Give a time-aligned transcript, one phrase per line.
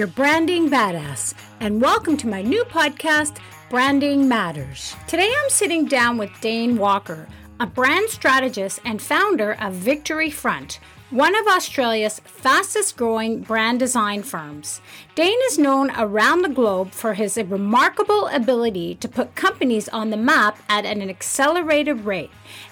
[0.00, 3.36] your branding badass, and welcome to my new podcast,
[3.68, 4.96] Branding Matters.
[5.06, 7.28] Today I'm sitting down with Dane Walker,
[7.60, 10.80] a brand strategist and founder of Victory Front,
[11.10, 14.80] one of Australia's fastest growing brand design firms.
[15.16, 20.16] Dane is known around the globe for his remarkable ability to put companies on the
[20.16, 22.30] map at an accelerated rate,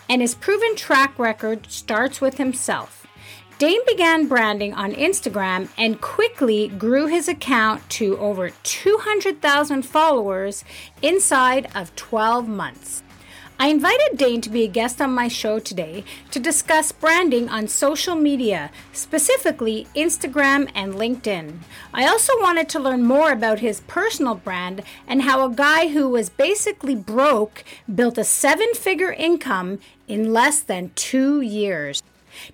[0.08, 2.97] and his proven track record starts with himself.
[3.58, 10.62] Dane began branding on Instagram and quickly grew his account to over 200,000 followers
[11.02, 13.02] inside of 12 months.
[13.58, 17.66] I invited Dane to be a guest on my show today to discuss branding on
[17.66, 21.54] social media, specifically Instagram and LinkedIn.
[21.92, 26.08] I also wanted to learn more about his personal brand and how a guy who
[26.08, 32.04] was basically broke built a seven figure income in less than two years.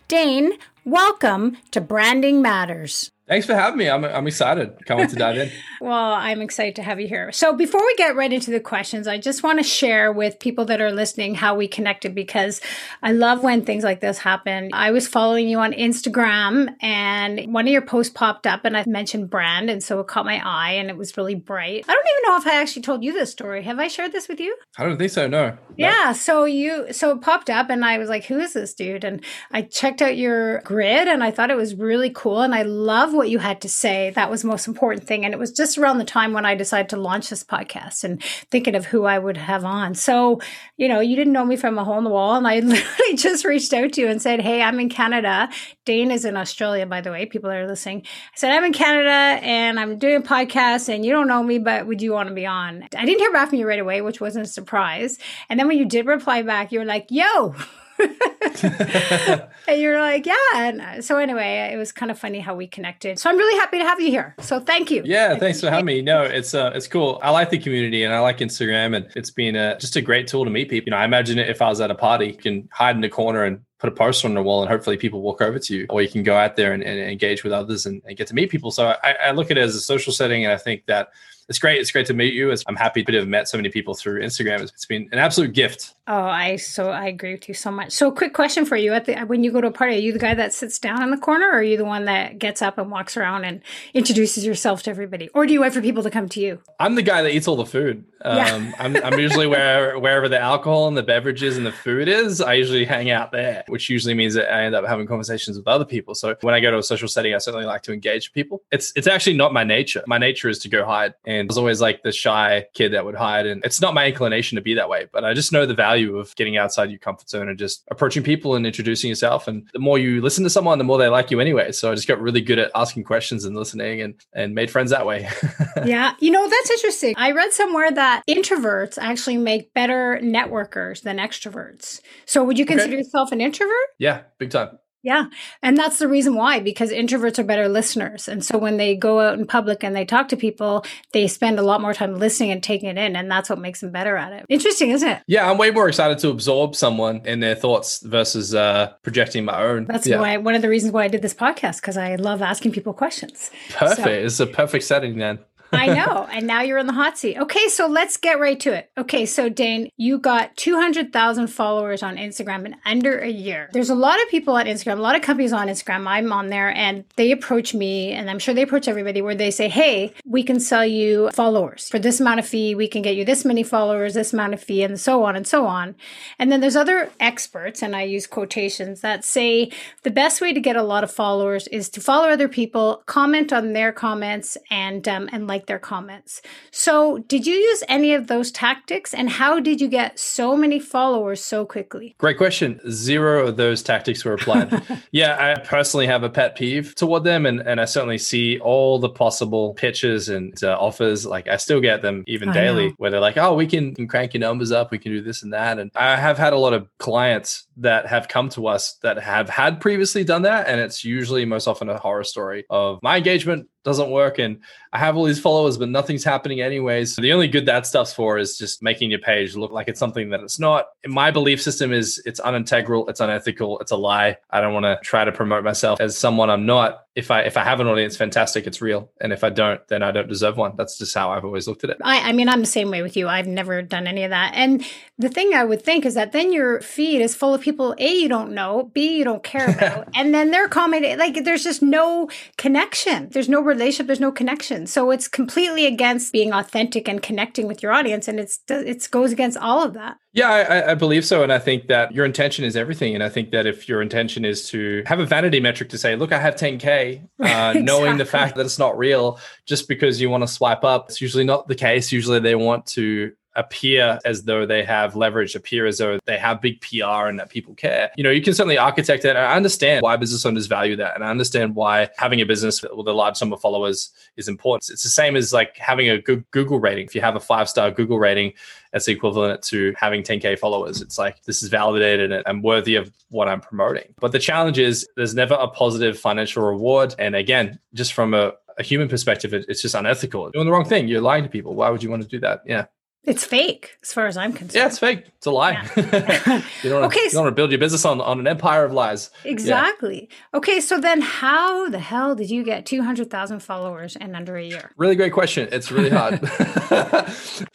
[0.09, 0.55] Dane,
[0.85, 3.11] welcome to Branding Matters.
[3.27, 3.89] Thanks for having me.
[3.89, 4.85] I'm, I'm excited.
[4.85, 5.51] Can't wait to dive in.
[5.81, 7.33] well, I'm excited to have you here.
[7.33, 10.67] So, before we get right into the questions, I just want to share with people
[10.67, 12.61] that are listening how we connected because
[13.03, 14.69] I love when things like this happen.
[14.75, 18.85] I was following you on Instagram and one of your posts popped up and I
[18.87, 19.71] mentioned brand.
[19.71, 21.87] And so it caught my eye and it was really bright.
[21.89, 23.63] I don't even know if I actually told you this story.
[23.63, 24.55] Have I shared this with you?
[24.77, 25.27] I don't think so.
[25.29, 25.49] No.
[25.49, 25.59] no.
[25.79, 26.13] Yeah.
[26.13, 29.03] So, you, so it popped up and I was like, who is this dude?
[29.03, 32.43] And I checked out your grid and I thought it was really cool.
[32.43, 34.11] And I love what you had to say.
[34.11, 35.25] That was the most important thing.
[35.25, 38.23] And it was just around the time when I decided to launch this podcast and
[38.51, 39.95] thinking of who I would have on.
[39.95, 40.41] So,
[40.77, 42.35] you know, you didn't know me from a hole in the wall.
[42.35, 45.49] And I literally just reached out to you and said, Hey, I'm in Canada.
[45.85, 48.03] Dane is in Australia, by the way, people are listening.
[48.05, 51.59] I said, I'm in Canada and I'm doing a podcast and you don't know me,
[51.59, 52.89] but would you want to be on?
[52.97, 55.19] I didn't hear back from you right away, which wasn't a surprise.
[55.49, 57.55] And then when you did reply back, you were like, yo,
[59.69, 60.35] and you're like, yeah.
[60.55, 63.19] And uh, so anyway, it was kind of funny how we connected.
[63.19, 64.35] So I'm really happy to have you here.
[64.41, 65.03] So thank you.
[65.05, 66.03] Yeah, thanks for having me.
[66.03, 67.21] No, it's uh, it's cool.
[67.23, 70.27] I like the community and I like Instagram, and it's been a, just a great
[70.27, 70.87] tool to meet people.
[70.87, 73.09] You know, I imagine if I was at a party, you can hide in the
[73.09, 75.87] corner and put a poster on the wall and hopefully people walk over to you
[75.91, 78.35] or you can go out there and, and engage with others and, and, get to
[78.35, 80.87] meet people so I, I, look at it as a social setting and i think
[80.87, 81.09] that
[81.49, 81.81] it's great.
[81.81, 82.55] It's great to meet you.
[82.67, 84.63] I'm happy to have met so many people through Instagram.
[84.63, 85.95] it's been an absolute gift.
[86.07, 87.93] Oh, I so I agree with you so much.
[87.93, 90.13] So, quick question for you: At the when you go to a party, are you
[90.13, 92.61] the guy that sits down in the corner, or are you the one that gets
[92.61, 93.63] up and walks around and
[93.95, 96.61] introduces yourself to everybody, or do you wait for people to come to you?
[96.79, 98.05] I'm the guy that eats all the food.
[98.25, 98.73] Um, yeah.
[98.79, 102.41] I'm, I'm usually where wherever the alcohol and the beverages and the food is.
[102.43, 105.67] I usually hang out there, which usually means that I end up having conversations with
[105.69, 106.15] other people.
[106.15, 108.63] So when I go to a social setting, I certainly like to engage people.
[108.73, 110.03] It's it's actually not my nature.
[110.07, 113.05] My nature is to go hide, and I was always like the shy kid that
[113.05, 115.07] would hide, and it's not my inclination to be that way.
[115.13, 117.85] But I just know the value of getting outside outside your comfort zone and just
[117.91, 119.49] approaching people and introducing yourself.
[119.49, 121.73] And the more you listen to someone, the more they like you anyway.
[121.73, 124.91] So I just got really good at asking questions and listening and, and made friends
[124.91, 125.29] that way.
[125.85, 126.15] yeah.
[126.19, 127.15] You know, that's interesting.
[127.17, 132.01] I read somewhere that introverts actually make better networkers than extroverts.
[132.27, 132.99] So would you consider okay.
[132.99, 133.75] yourself an introvert?
[133.99, 134.79] Yeah, big time.
[135.05, 135.27] Yeah.
[135.63, 138.27] And that's the reason why, because introverts are better listeners.
[138.27, 141.59] And so when they go out in public and they talk to people, they spend
[141.59, 143.15] a lot more time listening and taking it in.
[143.15, 144.47] And that's what makes them better at it.
[144.49, 145.23] Interesting, isn't it?
[145.27, 145.51] Yeah.
[145.51, 149.85] I'm way more excited to absorb someone and their thoughts versus uh, projecting my own.
[149.85, 150.19] That's yeah.
[150.19, 152.95] why one of the reasons why I did this podcast, because I love asking people
[152.95, 153.51] questions.
[153.71, 153.99] Perfect.
[153.99, 154.11] So.
[154.11, 155.39] It's a perfect setting then.
[155.75, 156.29] I know.
[156.31, 157.37] And now you're in the hot seat.
[157.37, 158.91] Okay, so let's get right to it.
[158.99, 163.69] Okay, so Dane, you got 200,000 followers on Instagram in under a year.
[163.73, 166.07] There's a lot of people on Instagram, a lot of companies on Instagram.
[166.07, 169.51] I'm on there and they approach me, and I'm sure they approach everybody where they
[169.51, 172.75] say, hey, we can sell you followers for this amount of fee.
[172.75, 175.47] We can get you this many followers, this amount of fee, and so on and
[175.47, 175.95] so on.
[176.39, 179.71] And then there's other experts, and I use quotations that say
[180.03, 183.53] the best way to get a lot of followers is to follow other people, comment
[183.53, 186.43] on their comments, and um, and like their comments.
[186.71, 190.79] So, did you use any of those tactics and how did you get so many
[190.79, 192.15] followers so quickly?
[192.19, 192.81] Great question.
[192.91, 194.83] Zero of those tactics were applied.
[195.13, 198.99] yeah, I personally have a pet peeve toward them and, and I certainly see all
[198.99, 201.27] the possible pitches and uh, offers.
[201.27, 202.95] Like, I still get them even I daily know.
[202.99, 205.43] where they're like, oh, we can, can crank your numbers up, we can do this
[205.43, 205.79] and that.
[205.79, 209.49] And I have had a lot of clients that have come to us that have
[209.49, 210.69] had previously done that.
[210.69, 214.59] And it's usually most often a horror story of my engagement doesn't work and
[214.93, 217.17] I have all these followers, but nothing's happening anyways.
[217.17, 220.31] The only good that stuff's for is just making your page look like it's something
[220.31, 220.89] that it's not.
[221.07, 224.39] My belief system is it's unintegral, it's unethical, it's a lie.
[224.51, 227.57] I don't want to try to promote myself as someone I'm not if I if
[227.57, 229.11] I have an audience, fantastic, it's real.
[229.21, 230.75] And if I don't, then I don't deserve one.
[230.77, 231.99] That's just how I've always looked at it.
[232.03, 233.29] I, I mean, I'm the same way with you.
[233.29, 234.53] I've never done any of that.
[234.55, 234.85] And
[235.19, 238.15] the thing I would think is that then your feed is full of people A
[238.15, 241.83] you don't know, B you don't care about, and then they're commenting like there's just
[241.83, 243.29] no connection.
[243.31, 244.87] There's no relationship, there's no connection.
[244.87, 249.33] So it's completely against being authentic and connecting with your audience, and it's it goes
[249.33, 250.17] against all of that.
[250.33, 251.45] Yeah, I, I, believe so.
[251.45, 253.15] And I think that your intention is everything.
[253.15, 256.17] And I think that if your intention is to have a vanity metric to say,
[256.17, 257.83] look, I have 10K, uh, exactly.
[257.83, 261.21] knowing the fact that it's not real just because you want to swipe up, it's
[261.21, 262.11] usually not the case.
[262.11, 266.61] Usually they want to appear as though they have leverage, appear as though they have
[266.61, 268.11] big PR and that people care.
[268.17, 269.37] You know, you can certainly architect that.
[269.37, 271.15] I understand why business owners value that.
[271.15, 274.91] And I understand why having a business with a large number of followers is important.
[274.91, 277.07] It's the same as like having a good Google rating.
[277.07, 278.53] If you have a five star Google rating,
[278.93, 281.03] that's equivalent to having 10K followers.
[281.03, 284.15] It's like this is validated and worthy of what I'm promoting.
[284.21, 287.15] But the challenge is there's never a positive financial reward.
[287.19, 290.51] And again, just from a, a human perspective, it's just unethical.
[290.51, 291.09] Doing the wrong thing.
[291.09, 291.75] You're lying to people.
[291.75, 292.63] Why would you want to do that?
[292.67, 292.87] Yeah.
[293.27, 294.75] It's fake, as far as I'm concerned.
[294.75, 295.25] Yeah, it's fake.
[295.39, 295.73] It's a lie.
[295.97, 296.63] Yeah.
[296.83, 299.31] you don't okay, want to build your business on, on an empire of lies.
[299.45, 300.29] Exactly.
[300.31, 300.59] Yeah.
[300.59, 304.91] Okay, so then how the hell did you get 200,000 followers in under a year?
[304.99, 305.69] Really great question.
[305.73, 306.39] It's really hard.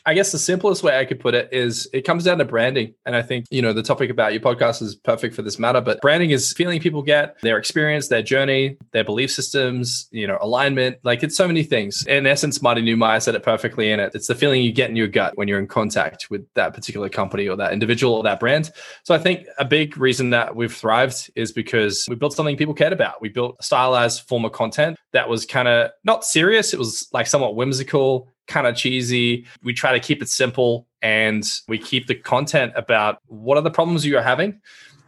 [0.06, 2.94] I guess the simplest way I could put it is it comes down to branding.
[3.06, 5.82] And I think, you know, the topic about your podcast is perfect for this matter,
[5.82, 10.38] but branding is feeling people get, their experience, their journey, their belief systems, you know,
[10.42, 10.98] alignment.
[11.04, 12.06] Like it's so many things.
[12.06, 14.14] In essence, Marty Neumeier said it perfectly in it.
[14.14, 17.08] It's the feeling you get in your gut when you're in contact with that particular
[17.08, 18.72] company or that individual or that brand.
[19.04, 22.74] So I think a big reason that we've thrived is because we built something people
[22.74, 23.22] cared about.
[23.22, 26.74] We built a stylized form of content that was kind of not serious.
[26.74, 29.46] It was like somewhat whimsical, kind of cheesy.
[29.64, 33.72] We try to keep it simple and we keep the content about what are the
[33.72, 34.60] problems you're having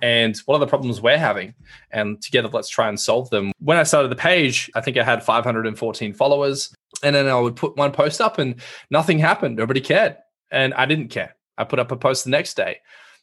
[0.01, 1.54] and what are the problems we're having
[1.92, 5.04] and together let's try and solve them when i started the page i think i
[5.04, 9.81] had 514 followers and then i would put one post up and nothing happened nobody
[9.81, 10.18] cared
[10.51, 12.77] and i didn't care i put up a post the next day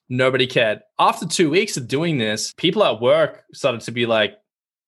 [0.09, 4.39] nobody cared after two weeks of doing this people at work started to be like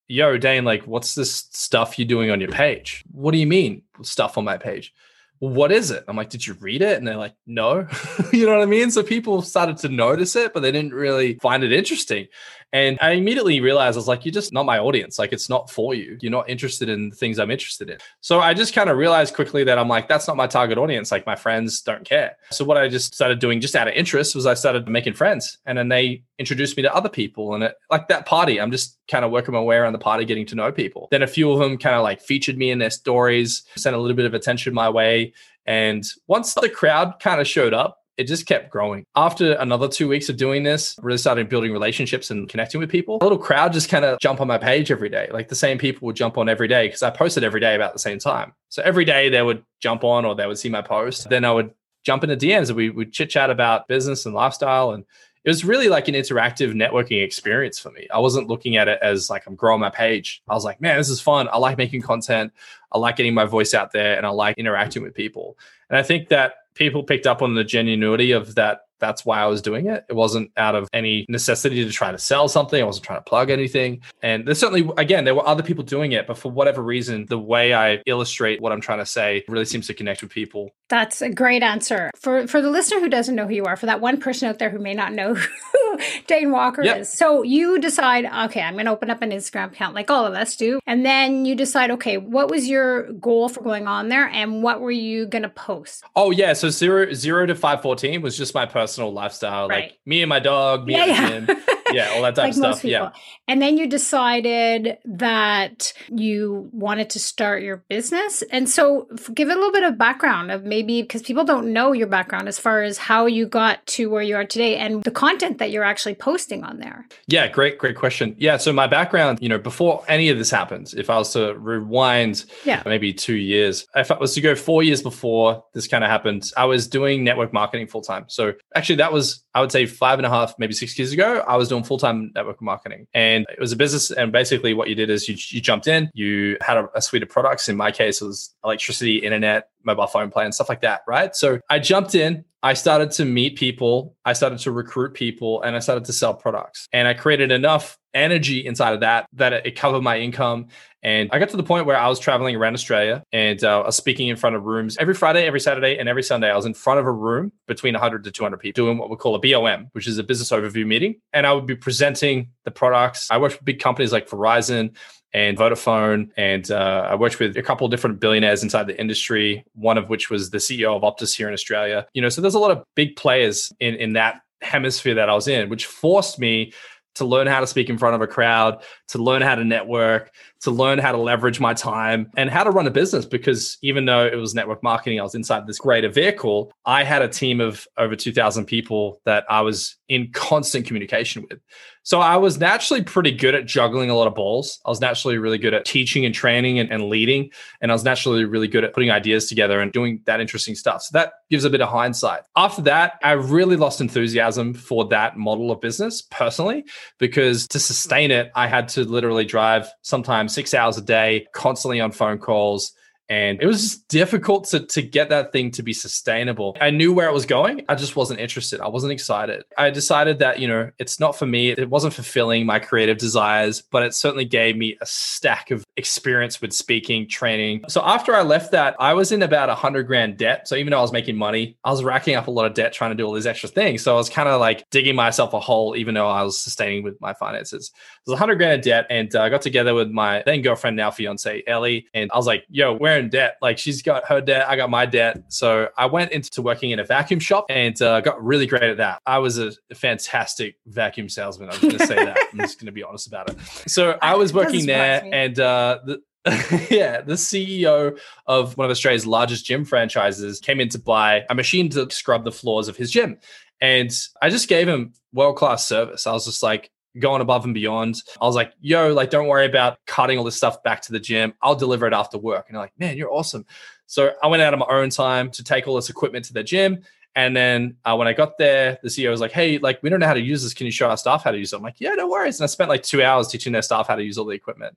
[0.09, 3.83] yo dane like what's this stuff you're doing on your page what do you mean
[4.03, 4.93] stuff on my page
[5.41, 6.05] what is it?
[6.07, 6.99] I'm like, did you read it?
[6.99, 7.89] And they're like, no.
[8.33, 8.91] you know what I mean?
[8.91, 12.29] So people started to notice it, but they didn't really find it interesting.
[12.73, 15.19] And I immediately realized I was like, you're just not my audience.
[15.19, 16.19] Like, it's not for you.
[16.21, 17.99] You're not interested in the things I'm interested in.
[18.21, 21.11] So I just kind of realized quickly that I'm like, that's not my target audience.
[21.11, 22.37] Like, my friends don't care.
[22.53, 25.59] So what I just started doing just out of interest was I started making friends.
[25.67, 27.55] And then they introduced me to other people.
[27.55, 30.25] And it, like that party, I'm just kind of working my way around the party,
[30.25, 31.09] getting to know people.
[31.11, 33.99] Then a few of them kind of like featured me in their stories, sent a
[33.99, 35.33] little bit of attention my way.
[35.67, 39.07] And once the crowd kind of showed up, it just kept growing.
[39.17, 43.17] After another two weeks of doing this, really started building relationships and connecting with people.
[43.23, 45.31] A little crowd just kind of jump on my page every day.
[45.33, 47.95] Like the same people would jump on every day because I posted every day about
[47.95, 48.53] the same time.
[48.69, 51.31] So every day they would jump on or they would see my post.
[51.31, 51.73] Then I would
[52.05, 54.91] jump into DMs and we would chit chat about business and lifestyle.
[54.91, 55.07] And
[55.45, 58.07] it was really like an interactive networking experience for me.
[58.13, 60.43] I wasn't looking at it as like I'm growing my page.
[60.47, 61.49] I was like, man, this is fun.
[61.51, 62.53] I like making content.
[62.93, 65.57] I like getting my voice out there and I like interacting with people.
[65.89, 69.47] And I think that people picked up on the genuinity of that that's why I
[69.47, 70.05] was doing it.
[70.09, 72.81] It wasn't out of any necessity to try to sell something.
[72.81, 74.03] I wasn't trying to plug anything.
[74.23, 77.39] And there's certainly, again, there were other people doing it, but for whatever reason, the
[77.39, 80.71] way I illustrate what I'm trying to say really seems to connect with people.
[80.89, 82.11] That's a great answer.
[82.17, 84.59] For for the listener who doesn't know who you are, for that one person out
[84.59, 86.99] there who may not know who Dane Walker yep.
[86.99, 87.13] is.
[87.13, 90.35] So you decide, okay, I'm going to open up an Instagram account like all of
[90.35, 90.81] us do.
[90.87, 94.81] And then you decide, okay, what was your goal for going on there and what
[94.81, 96.05] were you going to post?
[96.17, 96.53] Oh, yeah.
[96.55, 99.85] So zero, zero to 514 was just my personal personal lifestyle, right.
[99.85, 101.55] like me and my dog, me yeah, and yeah.
[101.93, 102.85] yeah, all that type like of stuff.
[102.85, 103.11] Yeah.
[103.49, 108.43] And then you decided that you wanted to start your business.
[108.51, 112.07] And so give a little bit of background of maybe because people don't know your
[112.07, 115.59] background as far as how you got to where you are today and the content
[115.59, 117.07] that you're actually posting on there.
[117.27, 118.37] Yeah, great, great question.
[118.39, 118.57] Yeah.
[118.57, 122.45] So my background, you know, before any of this happens, if I was to rewind
[122.65, 122.83] yeah.
[122.87, 126.51] maybe two years, if I was to go four years before this kind of happened,
[126.57, 128.27] I was doing network marketing full time.
[128.29, 131.45] So actually that was, I would say five and a half, maybe six years ago,
[131.47, 133.07] I was doing full time network marketing.
[133.15, 134.11] And it was a business.
[134.11, 137.23] And basically, what you did is you, you jumped in, you had a, a suite
[137.23, 137.69] of products.
[137.69, 141.03] In my case, it was electricity, internet, mobile phone plan, stuff like that.
[141.07, 141.35] Right.
[141.35, 145.75] So I jumped in, I started to meet people, I started to recruit people, and
[145.75, 146.89] I started to sell products.
[146.93, 150.67] And I created enough energy inside of that that it covered my income.
[151.03, 153.87] And I got to the point where I was traveling around Australia and uh, I
[153.87, 156.51] was speaking in front of rooms every Friday, every Saturday, and every Sunday.
[156.51, 159.17] I was in front of a room between 100 to 200 people doing what we
[159.17, 161.15] call a BOM, which is a business overview meeting.
[161.33, 163.29] And I would be presenting the products.
[163.31, 164.97] I worked with big companies like Verizon
[165.33, 166.31] and Vodafone.
[166.37, 170.09] And uh, I worked with a couple of different billionaires inside the industry, one of
[170.09, 172.07] which was the CEO of Optus here in Australia.
[172.13, 175.35] You know, so there's a lot of big players in, in that hemisphere that I
[175.35, 176.73] was in, which forced me
[177.17, 180.33] to learn how to speak in front of a crowd, to learn how to network,
[180.63, 183.25] to learn how to leverage my time and how to run a business.
[183.25, 187.23] Because even though it was network marketing, I was inside this greater vehicle, I had
[187.23, 191.61] a team of over 2,000 people that I was in constant communication with.
[192.03, 194.81] So I was naturally pretty good at juggling a lot of balls.
[194.87, 197.51] I was naturally really good at teaching and training and, and, leading.
[197.81, 201.03] And I was naturally really good at putting ideas together and doing that interesting stuff.
[201.03, 202.41] So that gives a bit of hindsight.
[202.57, 206.85] After that, I really lost enthusiasm for that model of business personally,
[207.19, 212.01] because to sustain it, I had to literally drive sometimes six hours a day, constantly
[212.01, 212.93] on phone calls,
[213.31, 216.77] and it was just difficult to, to get that thing to be sustainable.
[216.81, 217.85] I knew where it was going.
[217.89, 218.81] I just wasn't interested.
[218.81, 219.63] I wasn't excited.
[219.79, 221.71] I decided that, you know, it's not for me.
[221.71, 226.61] It wasn't fulfilling my creative desires, but it certainly gave me a stack of experience
[226.61, 227.85] with speaking, training.
[227.89, 230.67] So after I left that, I was in about a hundred grand debt.
[230.67, 232.93] So even though I was making money, I was racking up a lot of debt
[232.93, 234.03] trying to do all these extra things.
[234.03, 237.05] So I was kind of like digging myself a hole, even though I was sustaining
[237.05, 237.93] with my finances.
[237.95, 239.07] It was a hundred grand of debt.
[239.09, 242.09] And uh, I got together with my then girlfriend, now fiance, Ellie.
[242.13, 243.57] And I was like, yo, we're in debt.
[243.63, 245.45] Like she's got her debt, I got my debt.
[245.49, 248.97] So I went into working in a vacuum shop and uh, got really great at
[248.97, 249.21] that.
[249.27, 251.69] I was a fantastic vacuum salesman.
[251.69, 252.39] I'm just going to say that.
[252.53, 253.61] I'm just going to be honest about it.
[253.87, 256.23] So I was working there and uh, the,
[256.91, 261.55] yeah, the CEO of one of Australia's largest gym franchises came in to buy a
[261.55, 263.39] machine to scrub the floors of his gym.
[263.81, 264.11] And
[264.41, 266.27] I just gave him world class service.
[266.27, 268.23] I was just like, going above and beyond.
[268.41, 271.21] I was like, yo, like, don't worry about cutting all this stuff back to the
[271.21, 271.55] gym.
[271.63, 272.67] I'll deliver it after work.
[272.69, 273.67] And they're like, man, you're awesome.
[274.07, 276.63] So I went out of my own time to take all this equipment to the
[276.63, 277.03] gym.
[277.37, 280.19] And then uh, when I got there, the CEO was like, hey, like, we don't
[280.19, 280.75] know how to use this.
[280.75, 281.77] Can you show our staff how to use it?
[281.77, 282.59] I'm like, yeah, no worries.
[282.59, 284.97] And I spent like two hours teaching their staff how to use all the equipment.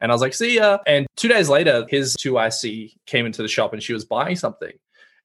[0.00, 0.78] And I was like, see ya.
[0.86, 4.72] And two days later, his 2IC came into the shop and she was buying something.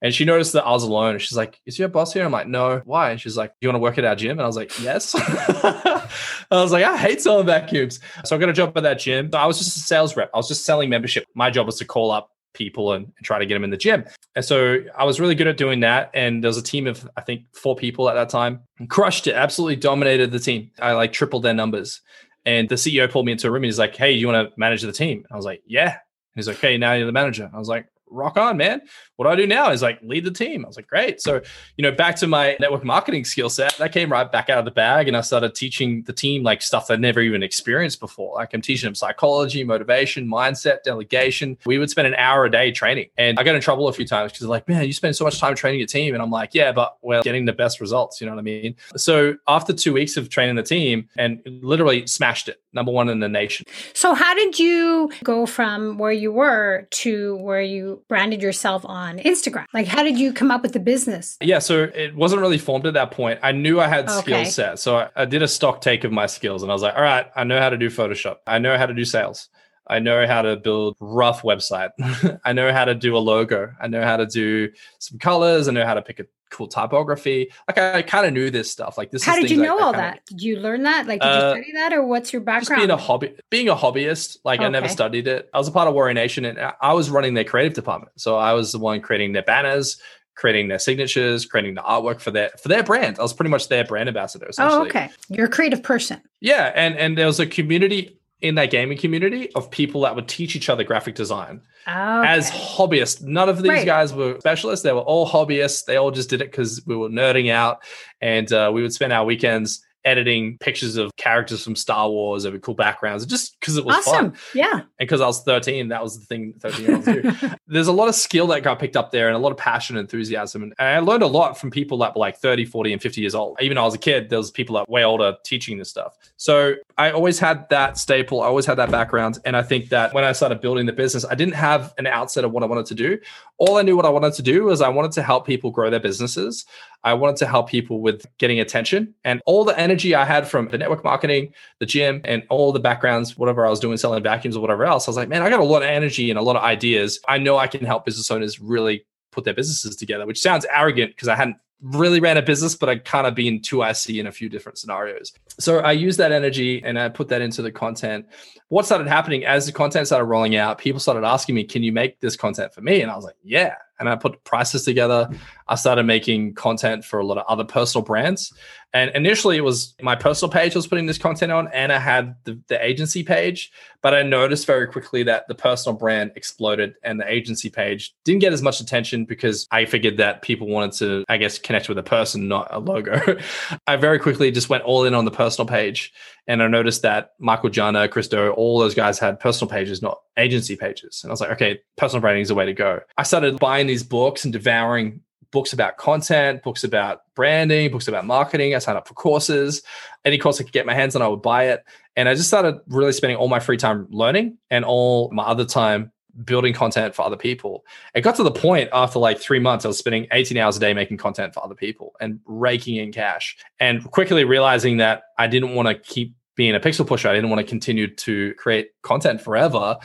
[0.02, 1.18] And she noticed that I was alone.
[1.18, 2.24] She's like, Is your boss here?
[2.24, 2.82] I'm like, No.
[2.86, 3.12] Why?
[3.12, 4.32] And she's like, Do You want to work at our gym?
[4.32, 5.16] And I was like, Yes.
[6.52, 8.00] I was like, I hate selling vacuums.
[8.26, 9.30] So I got a job at that gym.
[9.34, 10.30] I was just a sales rep.
[10.34, 11.26] I was just selling membership.
[11.34, 13.78] My job was to call up people and, and, try to get them in the
[13.78, 14.04] gym.
[14.36, 16.10] And so I was really good at doing that.
[16.14, 18.62] And there was a team of, I think, four people at that time.
[18.90, 20.72] Crushed it, absolutely dominated the team.
[20.80, 22.02] I like tripled their numbers.
[22.46, 24.60] And the CEO pulled me into a room and he's like, Hey, you want to
[24.60, 25.26] manage the team?
[25.32, 25.98] I was like, Yeah.
[26.36, 27.50] He's like, Hey, now you're the manager.
[27.54, 28.82] I was like, rock on, man.
[29.16, 30.66] What do I do now is like lead the team.
[30.66, 31.22] I was like, great.
[31.22, 31.42] So,
[31.76, 34.66] you know, back to my network marketing skill set, that came right back out of
[34.66, 35.08] the bag.
[35.08, 38.36] And I started teaching the team like stuff I'd never even experienced before.
[38.36, 41.58] Like I'm teaching them psychology, motivation, mindset, delegation.
[41.66, 43.08] We would spend an hour a day training.
[43.18, 45.40] And I got in trouble a few times because like, man, you spend so much
[45.40, 46.14] time training your team.
[46.14, 48.22] And I'm like, yeah, but we're getting the best results.
[48.22, 48.76] You know what I mean?
[48.96, 53.20] So after two weeks of training the team and literally smashed it, number one in
[53.20, 53.66] the nation.
[53.94, 59.20] So how did you go from where you were to where you branded yourself on
[59.20, 59.66] Instagram?
[59.74, 61.38] Like, how did you come up with the business?
[61.42, 63.40] Yeah, so it wasn't really formed at that point.
[63.44, 64.22] I knew I had okay.
[64.22, 64.80] skill set.
[64.80, 67.02] So I, I did a stock take of my skills and I was like, all
[67.02, 68.38] right, I know how to do Photoshop.
[68.46, 69.50] I know how to do sales.
[69.90, 71.92] I know how to build rough website.
[72.46, 73.74] I know how to do a logo.
[73.80, 75.68] I know how to do some colors.
[75.68, 77.52] I know how to pick a cool typography.
[77.68, 78.98] Like I, I kind of knew this stuff.
[78.98, 79.24] Like this.
[79.24, 80.26] How did you know I, all that?
[80.26, 81.08] Did you learn that?
[81.08, 82.80] Like, did uh, you study that, or what's your background?
[82.80, 84.38] being a hobby, being a hobbyist.
[84.44, 84.68] Like okay.
[84.68, 85.50] I never studied it.
[85.54, 88.14] I was a part of Warrior Nation, and I was running their creative department.
[88.18, 90.00] So I was the one creating their banners,
[90.36, 93.20] creating their signatures, creating the artwork for their for their brand.
[93.20, 94.50] I was pretty much their brand ambassador.
[94.60, 95.10] Oh, okay.
[95.30, 96.22] You're a creative person.
[96.40, 100.28] Yeah, and and there was a community in that gaming community of people that would
[100.28, 102.28] teach each other graphic design okay.
[102.28, 103.22] as hobbyists.
[103.22, 103.86] None of these right.
[103.86, 105.86] guys were specialists; they were all hobbyists.
[105.86, 107.84] They all just did it because we were nerding out,
[108.22, 112.58] and uh, we would spend our weekends editing pictures of characters from Star Wars over
[112.60, 114.32] cool backgrounds, just because it was awesome.
[114.32, 114.40] fun.
[114.54, 114.72] Yeah.
[114.74, 117.50] And because I was 13, that was the thing 13 year olds do.
[117.68, 119.98] There's a lot of skill that got picked up there and a lot of passion
[119.98, 120.64] and enthusiasm.
[120.64, 123.36] And I learned a lot from people that were like 30, 40, and 50 years
[123.36, 123.58] old.
[123.62, 125.90] Even though I was a kid, there was people that were way older teaching this
[125.90, 126.18] stuff.
[126.38, 128.42] So I always had that staple.
[128.42, 129.40] I always had that background.
[129.46, 132.46] And I think that when I started building the business, I didn't have an outset
[132.46, 133.20] of what I wanted to do.
[133.58, 135.90] All I knew what I wanted to do was I wanted to help people grow
[135.90, 136.66] their businesses.
[137.04, 140.70] I wanted to help people with getting attention and all the energy I had from
[140.70, 144.56] the network marketing, the gym, and all the backgrounds, whatever I was doing, selling vacuums
[144.56, 145.08] or whatever else.
[145.08, 147.20] I was like, man, I got a lot of energy and a lot of ideas.
[147.28, 151.12] I know I can help business owners really put their businesses together, which sounds arrogant
[151.12, 154.32] because I hadn't really ran a business, but I kind of been 2IC in a
[154.32, 155.32] few different scenarios.
[155.60, 158.26] So I used that energy and I put that into the content.
[158.70, 161.92] What started happening as the content started rolling out, people started asking me, can you
[161.92, 163.02] make this content for me?
[163.02, 165.30] And I was like, yeah, and I put prices together.
[165.68, 168.54] I started making content for a lot of other personal brands.
[168.94, 172.00] And initially, it was my personal page I was putting this content on, and I
[172.00, 173.72] had the, the agency page.
[174.02, 178.40] But I noticed very quickly that the personal brand exploded and the agency page didn't
[178.40, 181.98] get as much attention because I figured that people wanted to, I guess, connect with
[181.98, 183.38] a person, not a logo.
[183.88, 186.14] I very quickly just went all in on the personal page.
[186.48, 190.78] And I noticed that Michael Janda, Christo, all those guys had personal pages, not agency
[190.78, 191.22] pages.
[191.24, 193.02] And I was like, okay, personal branding is the way to go.
[193.18, 198.26] I started buying these books and devouring books about content, books about branding, books about
[198.26, 198.76] marketing.
[198.76, 199.82] I signed up for courses.
[200.26, 201.84] Any course I could get my hands on, I would buy it.
[202.16, 205.66] And I just started really spending all my free time learning and all my other
[205.66, 206.12] time
[206.44, 207.84] building content for other people.
[208.14, 210.80] It got to the point after like three months, I was spending 18 hours a
[210.80, 215.48] day making content for other people and raking in cash and quickly realizing that I
[215.48, 217.30] didn't want to keep being a pixel pusher.
[217.30, 219.98] I didn't want to continue to create content forever.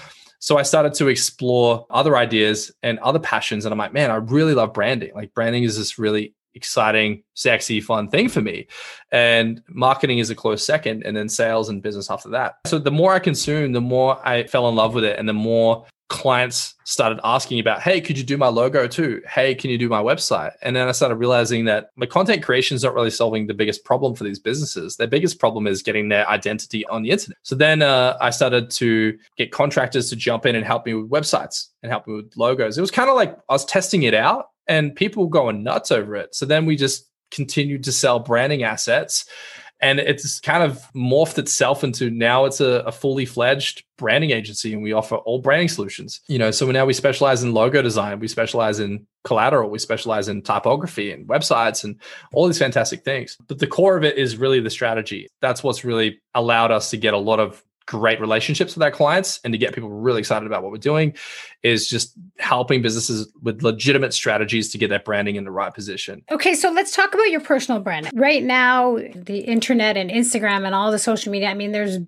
[0.42, 3.64] So I started to explore other ideas and other passions.
[3.64, 5.12] And I'm like, man, I really love branding.
[5.14, 8.66] Like branding is this really exciting, sexy, fun thing for me.
[9.12, 12.56] And marketing is a close second, and then sales and business after that.
[12.66, 15.32] So the more I consumed, the more I fell in love with it, and the
[15.32, 19.22] more clients started asking about, hey, could you do my logo too?
[19.26, 20.52] Hey, can you do my website?
[20.60, 23.82] And then I started realizing that my content creation is not really solving the biggest
[23.84, 24.96] problem for these businesses.
[24.96, 27.38] Their biggest problem is getting their identity on the internet.
[27.42, 31.10] So then uh, I started to get contractors to jump in and help me with
[31.10, 32.76] websites and help me with logos.
[32.76, 36.14] It was kind of like I was testing it out and people going nuts over
[36.14, 36.34] it.
[36.34, 39.24] So then we just continued to sell branding assets
[39.82, 44.72] and it's kind of morphed itself into now it's a, a, fully fledged branding agency
[44.72, 46.20] and we offer all branding solutions.
[46.28, 50.28] You know so now we specialize in logo design we specialize in collateral we specialize
[50.28, 52.00] in typography and websites and
[52.32, 53.36] all these fantastic things.
[53.48, 55.28] But the core of it is really the strategy.
[55.40, 57.62] That's what's really allowed us to get a lot of
[57.92, 61.14] great relationships with our clients and to get people really excited about what we're doing
[61.62, 66.22] is just helping businesses with legitimate strategies to get that branding in the right position.
[66.30, 68.08] Okay, so let's talk about your personal brand.
[68.14, 71.98] Right now, the internet and Instagram and all the social media, I mean, there's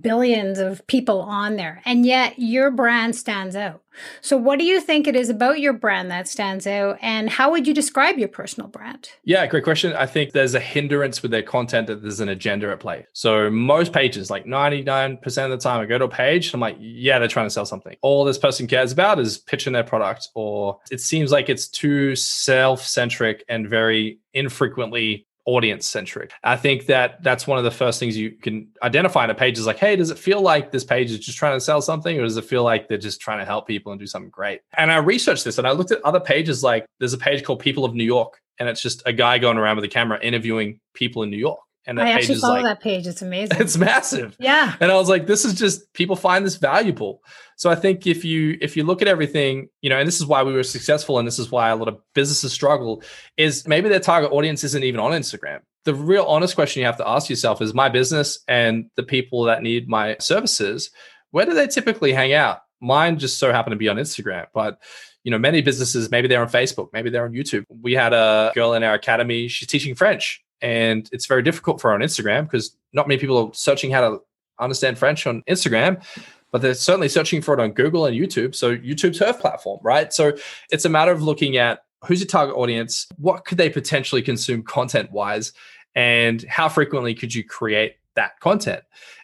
[0.00, 3.80] billions of people on there, and yet your brand stands out.
[4.20, 7.50] So, what do you think it is about your brand that stands out, and how
[7.50, 9.10] would you describe your personal brand?
[9.24, 9.92] Yeah, great question.
[9.92, 13.06] I think there's a hindrance with their content that there's an agenda at play.
[13.12, 16.76] So, most pages, like 99% of the time, I go to a page, I'm like,
[16.80, 17.96] yeah, they're trying to sell something.
[18.02, 22.16] All this person cares about is pitching their product, or it seems like it's too
[22.16, 26.30] self centric and very infrequently audience centric.
[26.44, 29.58] I think that that's one of the first things you can identify in a page
[29.58, 32.18] is like, hey, does it feel like this page is just trying to sell something
[32.18, 34.60] or does it feel like they're just trying to help people and do something great?
[34.76, 37.60] And I researched this and I looked at other pages like there's a page called
[37.60, 40.80] People of New York and it's just a guy going around with a camera interviewing
[40.92, 41.60] people in New York.
[41.88, 43.06] And that I actually follow like, that page.
[43.06, 43.56] It's amazing.
[43.58, 44.36] It's massive.
[44.38, 44.76] Yeah.
[44.78, 47.22] And I was like, this is just people find this valuable.
[47.56, 50.26] So I think if you if you look at everything, you know, and this is
[50.26, 53.02] why we were successful, and this is why a lot of businesses struggle,
[53.38, 55.60] is maybe their target audience isn't even on Instagram.
[55.84, 59.44] The real honest question you have to ask yourself is my business and the people
[59.44, 60.90] that need my services,
[61.30, 62.58] where do they typically hang out?
[62.82, 64.78] Mine just so happen to be on Instagram, but
[65.24, 67.64] you know, many businesses, maybe they're on Facebook, maybe they're on YouTube.
[67.68, 71.92] We had a girl in our academy, she's teaching French and it's very difficult for
[71.92, 74.22] on Instagram because not many people are searching how to
[74.58, 76.02] understand French on Instagram,
[76.50, 78.54] but they're certainly searching for it on Google and YouTube.
[78.54, 80.12] So YouTube's her platform, right?
[80.12, 80.32] So
[80.70, 84.62] it's a matter of looking at who's your target audience, what could they potentially consume
[84.62, 85.52] content wise,
[85.94, 88.82] and how frequently could you create that content?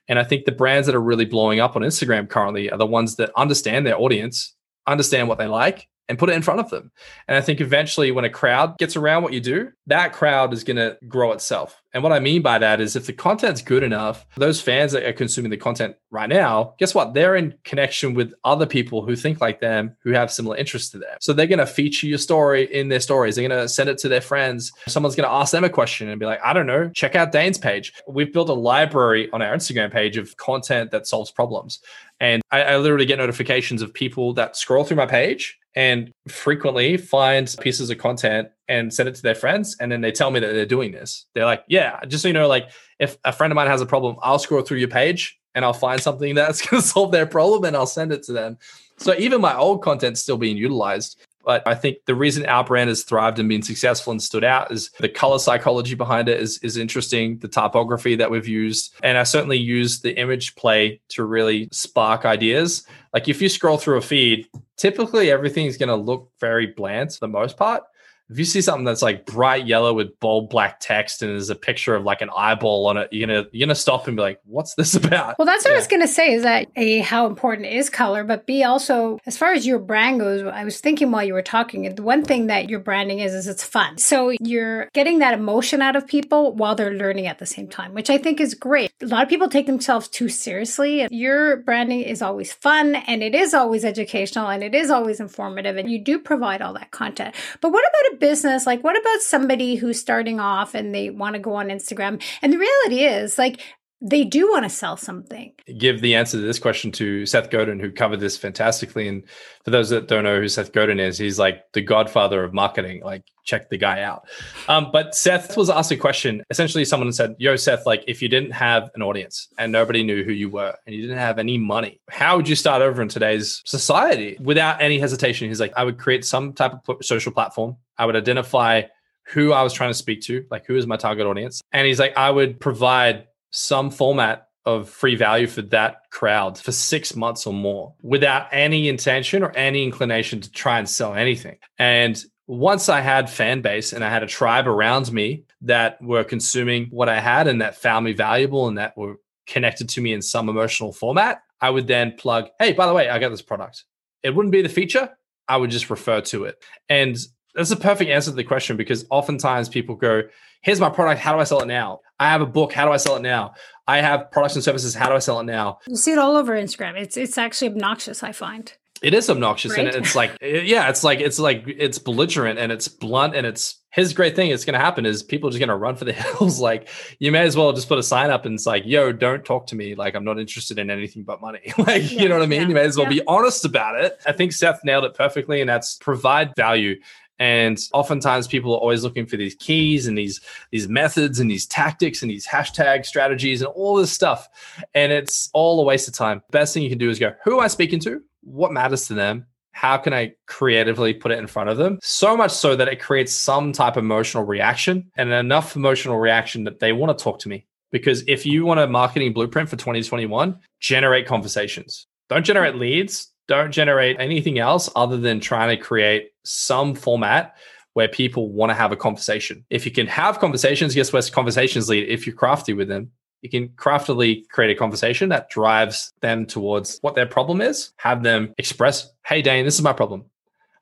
[0.09, 2.87] And I think the brands that are really blowing up on Instagram currently are the
[2.87, 4.55] ones that understand their audience,
[4.87, 6.90] understand what they like, and put it in front of them.
[7.28, 10.64] And I think eventually, when a crowd gets around what you do, that crowd is
[10.64, 11.80] going to grow itself.
[11.92, 15.04] And what I mean by that is if the content's good enough, those fans that
[15.04, 17.14] are consuming the content right now, guess what?
[17.14, 20.98] They're in connection with other people who think like them, who have similar interests to
[20.98, 21.16] them.
[21.20, 23.36] So they're going to feature your story in their stories.
[23.36, 24.72] They're going to send it to their friends.
[24.88, 27.30] Someone's going to ask them a question and be like, I don't know, check out
[27.30, 27.92] Dane's page.
[28.08, 31.78] We've built a library on our Instagram page of content that solves problems.
[32.18, 36.96] And I, I literally get notifications of people that scroll through my page and frequently
[36.96, 40.40] find pieces of content and send it to their friends and then they tell me
[40.40, 41.26] that they're doing this.
[41.34, 43.87] They're like yeah just so you know like if a friend of mine has a
[43.87, 47.26] problem i'll scroll through your page and i'll find something that's going to solve their
[47.26, 48.58] problem and i'll send it to them.
[48.96, 52.88] So even my old content's still being utilized but I think the reason our brand
[52.88, 56.59] has thrived and been successful and stood out is the color psychology behind it is,
[56.59, 58.94] is interesting, the typography that we've used.
[59.02, 62.87] And I certainly use the image play to really spark ideas.
[63.12, 67.20] Like if you scroll through a feed, typically everything's going to look very bland for
[67.20, 67.85] the most part.
[68.30, 71.54] If you see something that's like bright yellow with bold black text and there's a
[71.54, 74.40] picture of like an eyeball on it, you're gonna you're gonna stop and be like,
[74.44, 75.76] "What's this about?" Well, that's what yeah.
[75.76, 76.32] I was gonna say.
[76.32, 80.20] Is that a how important is color, but b also as far as your brand
[80.20, 80.42] goes.
[80.42, 83.46] I was thinking while you were talking, the one thing that your branding is is
[83.46, 83.98] it's fun.
[83.98, 87.92] So you're getting that emotion out of people while they're learning at the same time,
[87.92, 88.90] which I think is great.
[89.02, 91.06] A lot of people take themselves too seriously.
[91.10, 95.76] Your branding is always fun and it is always educational and it is always informative,
[95.76, 97.34] and you do provide all that content.
[97.60, 98.66] But what about a business?
[98.66, 102.22] Like, what about somebody who's starting off and they want to go on Instagram?
[102.42, 103.61] And the reality is, like,
[104.06, 105.52] they do want to sell something.
[105.78, 109.08] Give the answer to this question to Seth Godin, who covered this fantastically.
[109.08, 109.24] And
[109.64, 113.02] for those that don't know who Seth Godin is, he's like the godfather of marketing.
[113.02, 114.28] Like, check the guy out.
[114.68, 116.42] Um, but Seth was asked a question.
[116.50, 120.22] Essentially, someone said, Yo, Seth, like, if you didn't have an audience and nobody knew
[120.22, 123.08] who you were and you didn't have any money, how would you start over in
[123.08, 124.36] today's society?
[124.38, 127.78] Without any hesitation, he's like, I would create some type of social platform.
[127.96, 128.82] I would identify
[129.28, 131.62] who I was trying to speak to, like who is my target audience.
[131.72, 136.72] And he's like, I would provide some format of free value for that crowd for
[136.72, 141.56] six months or more without any intention or any inclination to try and sell anything.
[141.78, 146.24] And once I had fan base and I had a tribe around me that were
[146.24, 150.12] consuming what I had and that found me valuable and that were connected to me
[150.12, 153.42] in some emotional format, I would then plug, hey, by the way, I got this
[153.42, 153.84] product.
[154.22, 155.10] It wouldn't be the feature.
[155.46, 156.56] I would just refer to it.
[156.88, 157.16] And
[157.54, 160.22] that's a perfect answer to the question because oftentimes people go,
[160.62, 161.20] here's my product.
[161.20, 162.00] How do I sell it now?
[162.18, 162.72] I have a book.
[162.72, 163.54] How do I sell it now?
[163.86, 164.94] I have products and services.
[164.94, 165.78] How do I sell it now?
[165.86, 166.98] You see it all over Instagram.
[166.98, 168.22] It's it's actually obnoxious.
[168.22, 169.86] I find it is obnoxious, right?
[169.86, 173.46] and it's like eh, yeah, it's like it's like it's belligerent and it's blunt and
[173.46, 175.94] it's his great thing is going to happen is people are just going to run
[175.94, 176.58] for the hills.
[176.58, 176.88] like
[177.18, 179.66] you may as well just put a sign up and it's like, yo, don't talk
[179.68, 179.94] to me.
[179.94, 181.60] Like I'm not interested in anything but money.
[181.78, 182.62] like yeah, you know what I mean?
[182.62, 183.20] Yeah, you may as well yeah.
[183.20, 184.18] be honest about it.
[184.26, 186.96] I think Seth nailed it perfectly, and that's provide value
[187.44, 190.40] and oftentimes people are always looking for these keys and these
[190.72, 194.48] these methods and these tactics and these hashtag strategies and all this stuff
[194.94, 197.54] and it's all a waste of time best thing you can do is go who
[197.54, 201.48] am i speaking to what matters to them how can I creatively put it in
[201.48, 201.98] front of them?
[202.00, 206.62] So much so that it creates some type of emotional reaction and enough emotional reaction
[206.62, 207.66] that they want to talk to me.
[207.90, 212.07] Because if you want a marketing blueprint for 2021, generate conversations.
[212.28, 217.57] Don't generate leads, don't generate anything else other than trying to create some format
[217.94, 219.64] where people want to have a conversation.
[219.70, 222.09] If you can have conversations, guess what conversations lead?
[222.09, 226.98] If you're crafty with them, you can craftily create a conversation that drives them towards
[227.02, 230.24] what their problem is, have them express, hey, Dane, this is my problem.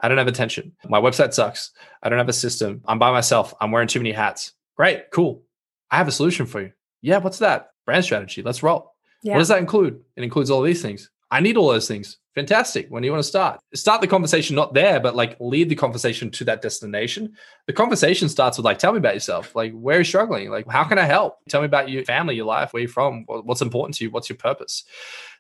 [0.01, 0.73] I don't have attention.
[0.89, 1.73] My website sucks.
[2.03, 2.83] I don't have a system.
[2.87, 3.55] I'm by myself.
[3.61, 4.53] I'm wearing too many hats.
[4.77, 5.43] Great, cool.
[5.91, 6.73] I have a solution for you.
[7.03, 7.73] Yeah, what's that?
[7.85, 8.43] Brand strategy.
[8.43, 8.95] Let's roll.
[9.23, 9.35] Yeah.
[9.35, 10.01] What does that include?
[10.17, 11.11] It includes all these things.
[11.31, 12.19] I need all those things.
[12.35, 12.87] Fantastic.
[12.89, 13.61] When do you want to start?
[13.75, 17.35] Start the conversation not there, but like lead the conversation to that destination.
[17.67, 19.55] The conversation starts with like, tell me about yourself.
[19.55, 20.51] Like, where are you struggling?
[20.51, 21.39] Like, how can I help?
[21.51, 24.31] Tell me about your family, your life, where you're from, what's important to you, what's
[24.31, 24.85] your purpose.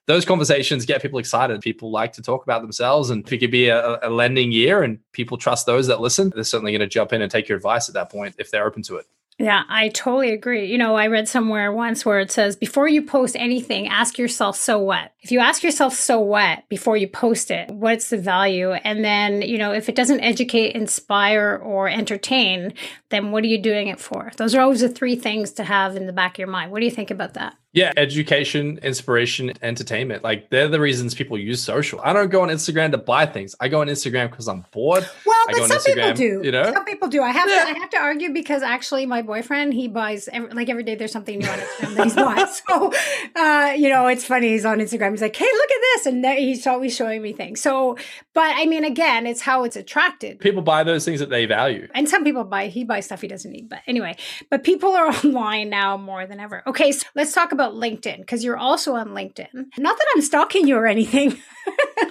[0.07, 1.61] Those conversations get people excited.
[1.62, 3.09] People like to talk about themselves.
[3.09, 6.31] And if it could be a, a lending year and people trust those that listen,
[6.35, 8.66] they're certainly going to jump in and take your advice at that point if they're
[8.66, 9.07] open to it.
[9.42, 10.66] Yeah, I totally agree.
[10.66, 14.57] You know, I read somewhere once where it says before you post anything, ask yourself,
[14.57, 15.11] so what?
[15.18, 18.70] If you ask yourself, so what, before you post it, what's the value?
[18.70, 22.74] And then, you know, if it doesn't educate, inspire, or entertain,
[23.11, 24.31] then what are you doing it for?
[24.37, 26.70] Those are always the three things to have in the back of your mind.
[26.70, 27.57] What do you think about that?
[27.74, 30.22] Yeah, education, inspiration, entertainment.
[30.22, 32.00] Like they're the reasons people use social.
[32.04, 33.54] I don't go on Instagram to buy things.
[33.61, 35.08] I go on Instagram because I'm bored.
[35.24, 36.40] Well, but some Instagram, people do.
[36.44, 37.22] You know, some people do.
[37.22, 37.64] I have yeah.
[37.64, 37.70] to.
[37.70, 40.96] I have to argue because actually, my boyfriend he buys every, like every day.
[40.96, 42.42] There's something new on Instagram that he's bought.
[42.68, 42.92] So,
[43.37, 44.48] uh, you know, it's funny.
[44.50, 45.12] He's on Instagram.
[45.12, 47.61] He's like, "Hey, look at this," and he's always showing me things.
[47.61, 47.96] So,
[48.35, 50.40] but I mean, again, it's how it's attracted.
[50.40, 52.66] People buy those things that they value, and some people buy.
[52.66, 53.68] He buys stuff he doesn't need.
[53.68, 54.16] But anyway,
[54.50, 56.62] but people are online now more than ever.
[56.66, 59.53] Okay, so let's talk about about LinkedIn because you're also on LinkedIn.
[59.79, 61.38] Not that I'm stalking you or anything.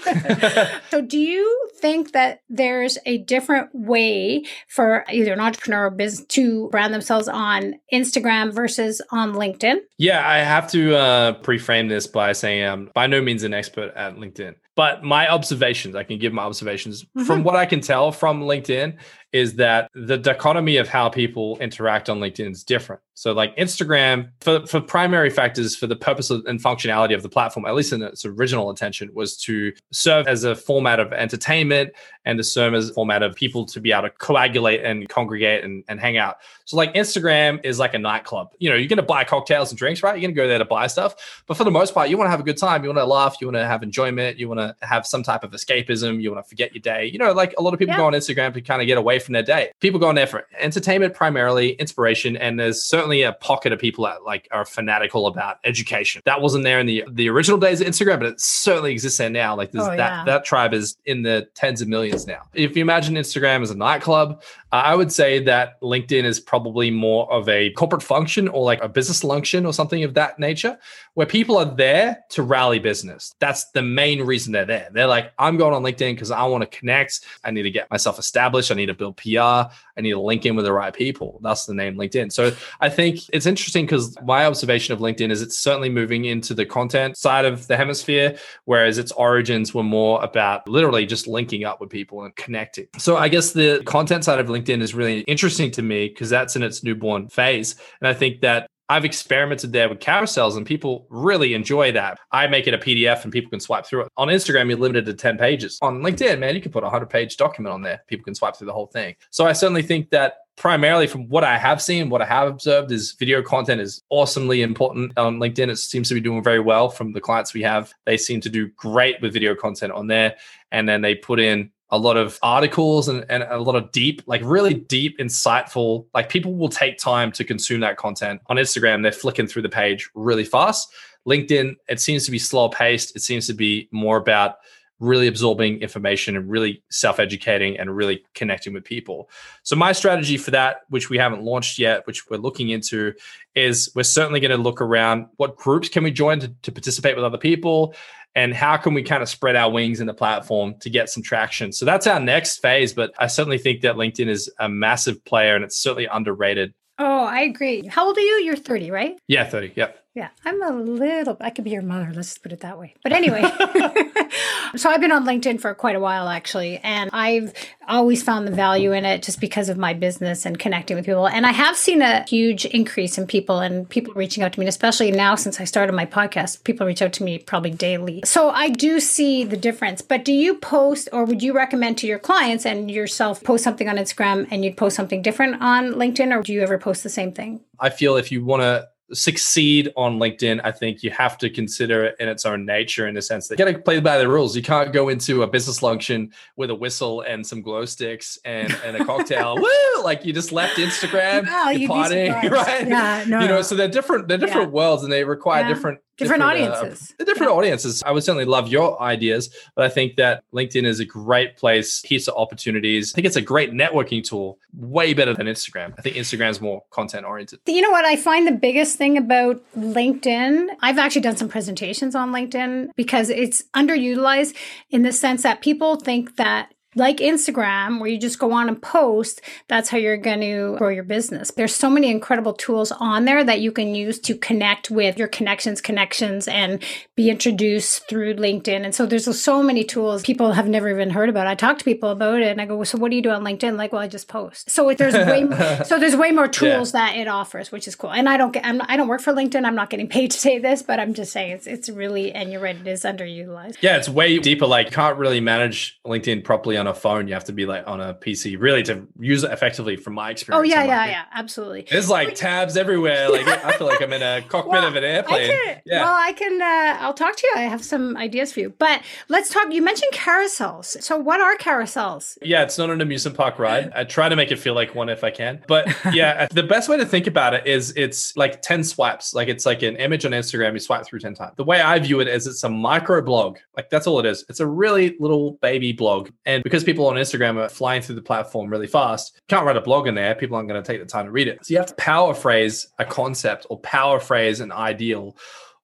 [0.90, 6.26] so, do you think that there's a different way for either an entrepreneur or business
[6.28, 9.78] to brand themselves on Instagram versus on LinkedIn?
[9.98, 13.94] Yeah, I have to uh, pre-frame this by saying I'm by no means an expert
[13.96, 17.24] at LinkedIn, but my observations, I can give my observations mm-hmm.
[17.26, 18.98] from what I can tell from LinkedIn
[19.34, 23.02] is that the dichotomy of how people interact on LinkedIn is different.
[23.14, 27.30] So, like Instagram, for, for primary factors, for the purpose of, and functionality of the
[27.30, 31.92] platform, at least in its original intention, was to serve as a format of entertainment
[32.26, 35.64] and to serve as a format of people to be able to coagulate and congregate
[35.64, 36.38] and, and hang out.
[36.66, 38.54] So, like Instagram is like a nightclub.
[38.58, 40.14] You know, you're going to buy cocktails and drinks, right?
[40.14, 41.44] You're going to go there to buy stuff.
[41.46, 42.84] But for the most part, you want to have a good time.
[42.84, 43.38] You want to laugh.
[43.40, 44.40] You want to have enjoyment.
[44.40, 46.24] You want to have some type of escapism.
[46.24, 47.06] You want to forget your day.
[47.06, 47.98] You know, like a lot of people yeah.
[47.98, 49.72] go on Instagram to kind of get away from their day.
[49.80, 54.06] People go on there for entertainment primarily, inspiration, and there's certainly a pocket of people
[54.06, 56.22] that like are fanatical about education.
[56.26, 59.30] That wasn't there in the the original days of Instagram, but it certainly exists there
[59.30, 59.56] now.
[59.56, 60.24] Like oh, that yeah.
[60.26, 62.42] that tribe is in the tens of millions now.
[62.54, 66.92] If you imagine Instagram as a nightclub, uh, I would say that LinkedIn is probably
[66.92, 70.78] more of a corporate function or like a business luncheon or something of that nature,
[71.14, 73.36] where people are there to rally business.
[73.40, 74.90] That's the main reason they're there.
[74.92, 77.22] They're like, I'm going on LinkedIn because I want to connect.
[77.44, 78.72] I need to get myself established.
[78.72, 79.70] I need to build PR.
[79.98, 81.40] I need to link in with the right people.
[81.44, 82.32] That's the name LinkedIn.
[82.32, 86.54] So I think it's interesting because my observation of LinkedIn is it's certainly moving into
[86.54, 91.66] the content side of the hemisphere, whereas its origins were more about literally just linking
[91.66, 92.88] up with people and connecting.
[92.98, 96.56] So I guess the content side of LinkedIn is really interesting to me because that's
[96.56, 97.76] in its newborn phase.
[98.00, 102.20] And I think that I've experimented there with carousels and people really enjoy that.
[102.34, 104.10] I make it a PDF and people can swipe through it.
[104.18, 105.80] On Instagram, you're limited to 10 pages.
[105.82, 108.04] On LinkedIn, man, you can put a 100 page document on there.
[108.08, 109.16] People can swipe through the whole thing.
[109.30, 112.92] So I certainly think that primarily from what I have seen, what I have observed
[112.92, 115.70] is video content is awesomely important on LinkedIn.
[115.70, 117.94] It seems to be doing very well from the clients we have.
[118.06, 120.36] They seem to do great with video content on there.
[120.74, 124.22] And then they put in a lot of articles and, and a lot of deep,
[124.26, 128.42] like really deep, insightful, like people will take time to consume that content.
[128.48, 130.94] On Instagram, they're flicking through the page really fast.
[131.28, 133.16] LinkedIn, it seems to be slow paced.
[133.16, 134.56] It seems to be more about
[135.02, 139.30] really absorbing information and really self educating and really connecting with people.
[139.64, 143.14] So, my strategy for that, which we haven't launched yet, which we're looking into,
[143.56, 147.16] is we're certainly going to look around what groups can we join to, to participate
[147.16, 147.94] with other people
[148.36, 151.24] and how can we kind of spread our wings in the platform to get some
[151.24, 151.72] traction?
[151.72, 155.56] So that's our next phase but i certainly think that linkedin is a massive player
[155.56, 156.74] and it's certainly underrated.
[157.00, 157.86] Oh i agree.
[157.88, 158.44] How old are you?
[158.44, 159.20] You're 30 right?
[159.28, 159.98] Yeah 30 yep.
[160.14, 162.12] Yeah, I'm a little, I could be your mother.
[162.14, 162.96] Let's put it that way.
[163.02, 163.44] But anyway,
[164.76, 167.54] so I've been on LinkedIn for quite a while actually, and I've
[167.88, 171.28] always found the value in it just because of my business and connecting with people.
[171.28, 174.68] And I have seen a huge increase in people and people reaching out to me,
[174.68, 176.64] especially now since I started my podcast.
[176.64, 178.22] People reach out to me probably daily.
[178.26, 180.02] So I do see the difference.
[180.02, 183.90] But do you post or would you recommend to your clients and yourself post something
[183.90, 187.10] on Instagram and you'd post something different on LinkedIn, or do you ever post the
[187.10, 187.62] same thing?
[187.80, 192.06] I feel if you want to succeed on LinkedIn, I think you have to consider
[192.06, 194.28] it in its own nature in the sense that you got to play by the
[194.28, 194.56] rules.
[194.56, 198.72] You can't go into a business luncheon with a whistle and some glow sticks and,
[198.86, 199.56] and a cocktail.
[199.62, 200.04] Woo!
[200.04, 202.88] Like you just left Instagram, oh, you're partying, right?
[202.88, 203.42] Yeah, no.
[203.42, 204.76] You know, so they're different, they're different yeah.
[204.76, 205.68] worlds and they require yeah.
[205.68, 207.14] different different, different uh, audiences.
[207.20, 207.58] Uh, different yeah.
[207.58, 208.04] audiences.
[208.04, 212.02] I would certainly love your ideas, but I think that LinkedIn is a great place,
[212.02, 213.14] heaps of opportunities.
[213.14, 215.94] I think it's a great networking tool, way better than Instagram.
[215.98, 217.60] I think Instagram's more content oriented.
[217.66, 218.06] You know what?
[218.06, 223.30] I find the biggest thing about LinkedIn, I've actually done some presentations on LinkedIn because
[223.30, 224.56] it's underutilized
[224.90, 228.82] in the sense that people think that like Instagram, where you just go on and
[228.82, 231.52] post, that's how you're going to grow your business.
[231.52, 235.30] There's so many incredible tools on there that you can use to connect with your
[235.30, 236.84] connections, connections, and
[237.16, 238.84] be introduced through LinkedIn.
[238.84, 241.48] And so there's so many tools people have never even heard about.
[241.48, 243.44] I talk to people about it, and I go, "So what do you do on
[243.44, 244.70] LinkedIn?" Like, well, I just post.
[244.70, 247.08] So there's way more, so there's way more tools yeah.
[247.08, 248.12] that it offers, which is cool.
[248.12, 249.66] And I don't get, I'm, I don't work for LinkedIn.
[249.66, 252.52] I'm not getting paid to say this, but I'm just saying it's it's really, and
[252.52, 253.78] you're right, it is underutilized.
[253.82, 254.66] Yeah, it's way deeper.
[254.66, 257.28] Like, can't really manage LinkedIn properly on a phone.
[257.28, 260.32] You have to be like on a PC really to use it effectively from my
[260.32, 260.60] experience.
[260.60, 261.88] Oh yeah, yeah, yeah, absolutely.
[261.90, 263.30] There's like tabs everywhere.
[263.30, 265.50] Like I feel like I'm in a cockpit well, of an airplane.
[265.50, 266.04] Can, yeah.
[266.04, 266.62] Well, I can.
[266.62, 267.62] Uh, I'll talk to you.
[267.62, 268.74] I have some ideas for you.
[268.78, 269.72] But let's talk.
[269.72, 271.02] You mentioned carousels.
[271.02, 272.38] So what are carousels?
[272.42, 273.92] Yeah, it's not an amusement park ride.
[273.96, 275.64] I try to make it feel like one if I can.
[275.68, 279.34] But yeah, the best way to think about it is it's like ten swipes.
[279.34, 280.74] Like it's like an image on Instagram.
[280.74, 281.54] You swipe through ten times.
[281.56, 283.60] The way I view it is it's a micro blog.
[283.78, 284.44] Like that's all it is.
[284.50, 286.30] It's a really little baby blog.
[286.46, 289.34] And because people on Instagram are flying through the platform really fast.
[289.36, 290.34] You can't write a blog in there.
[290.34, 291.66] People aren't going to take the time to read it.
[291.66, 295.36] So you have to paraphrase a concept or paraphrase an ideal